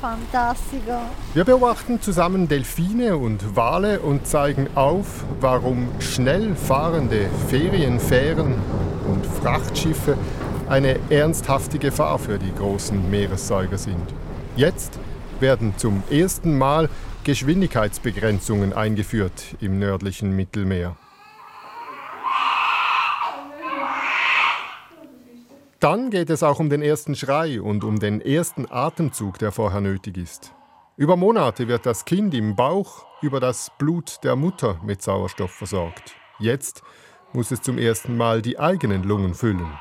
Fantastico. 0.00 0.98
Wir 1.34 1.44
beobachten 1.44 2.00
zusammen 2.00 2.48
Delfine 2.48 3.16
und 3.16 3.54
Wale 3.54 4.00
und 4.00 4.26
zeigen 4.26 4.68
auf, 4.74 5.24
warum 5.40 5.88
schnell 6.00 6.54
fahrende 6.54 7.28
Ferienfähren 7.48 8.54
und 9.06 9.26
Frachtschiffe 9.26 10.16
eine 10.68 10.98
ernsthafte 11.10 11.78
Gefahr 11.78 12.18
für 12.18 12.38
die 12.38 12.54
großen 12.54 13.10
Meeressäuger 13.10 13.76
sind. 13.76 14.14
Jetzt 14.56 14.98
werden 15.38 15.74
zum 15.76 16.02
ersten 16.10 16.56
Mal 16.56 16.88
Geschwindigkeitsbegrenzungen 17.24 18.72
eingeführt 18.72 19.56
im 19.60 19.78
nördlichen 19.78 20.34
Mittelmeer. 20.34 20.96
Dann 25.80 26.10
geht 26.10 26.28
es 26.28 26.42
auch 26.42 26.60
um 26.60 26.68
den 26.68 26.82
ersten 26.82 27.14
Schrei 27.14 27.58
und 27.58 27.84
um 27.84 27.98
den 27.98 28.20
ersten 28.20 28.70
Atemzug, 28.70 29.38
der 29.38 29.50
vorher 29.50 29.80
nötig 29.80 30.18
ist. 30.18 30.52
Über 30.98 31.16
Monate 31.16 31.68
wird 31.68 31.86
das 31.86 32.04
Kind 32.04 32.34
im 32.34 32.54
Bauch 32.54 33.06
über 33.22 33.40
das 33.40 33.72
Blut 33.78 34.22
der 34.22 34.36
Mutter 34.36 34.78
mit 34.84 35.00
Sauerstoff 35.00 35.52
versorgt. 35.52 36.14
Jetzt 36.38 36.82
muss 37.32 37.50
es 37.50 37.62
zum 37.62 37.78
ersten 37.78 38.18
Mal 38.18 38.42
die 38.42 38.58
eigenen 38.58 39.04
Lungen 39.04 39.32
füllen. 39.32 39.72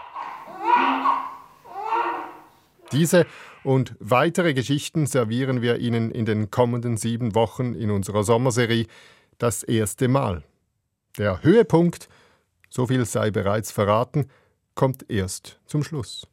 Diese 2.93 3.25
und 3.65 3.97
weitere 3.99 4.53
Geschichten 4.53 5.05
servieren 5.05 5.62
wir 5.62 5.79
Ihnen 5.79 6.12
in 6.12 6.23
den 6.23 6.49
kommenden 6.49 6.95
sieben 6.95 7.35
Wochen 7.35 7.73
in 7.73 7.91
unserer 7.91 8.23
Sommerserie 8.23 8.88
Das 9.38 9.63
erste 9.63 10.07
Mal. 10.07 10.43
Der 11.17 11.43
Höhepunkt, 11.43 12.07
so 12.69 12.88
viel 12.88 13.03
sei 13.03 13.31
bereits 13.31 13.73
verraten, 13.73 14.29
kommt 14.79 15.11
erst 15.11 15.59
zum 15.65 15.83
Schluss. 15.83 16.25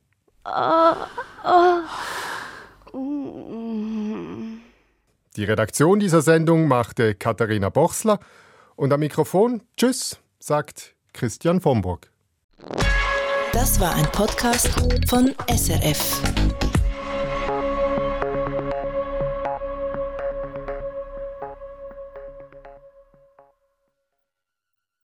Die 5.37 5.42
Redaktion 5.42 5.98
dieser 5.98 6.22
Sendung 6.22 6.68
machte 6.68 7.16
Katharina 7.16 7.70
Bochsler 7.70 8.20
und 8.76 8.92
am 8.92 9.00
Mikrofon 9.00 9.64
Tschüss, 9.76 10.20
sagt 10.38 10.94
Christian 11.12 11.61
Vomburg. 11.61 12.09
Das 13.52 13.80
war 13.80 13.92
ein 13.96 14.06
Podcast 14.12 14.70
von 15.09 15.35
SRF. 15.48 16.65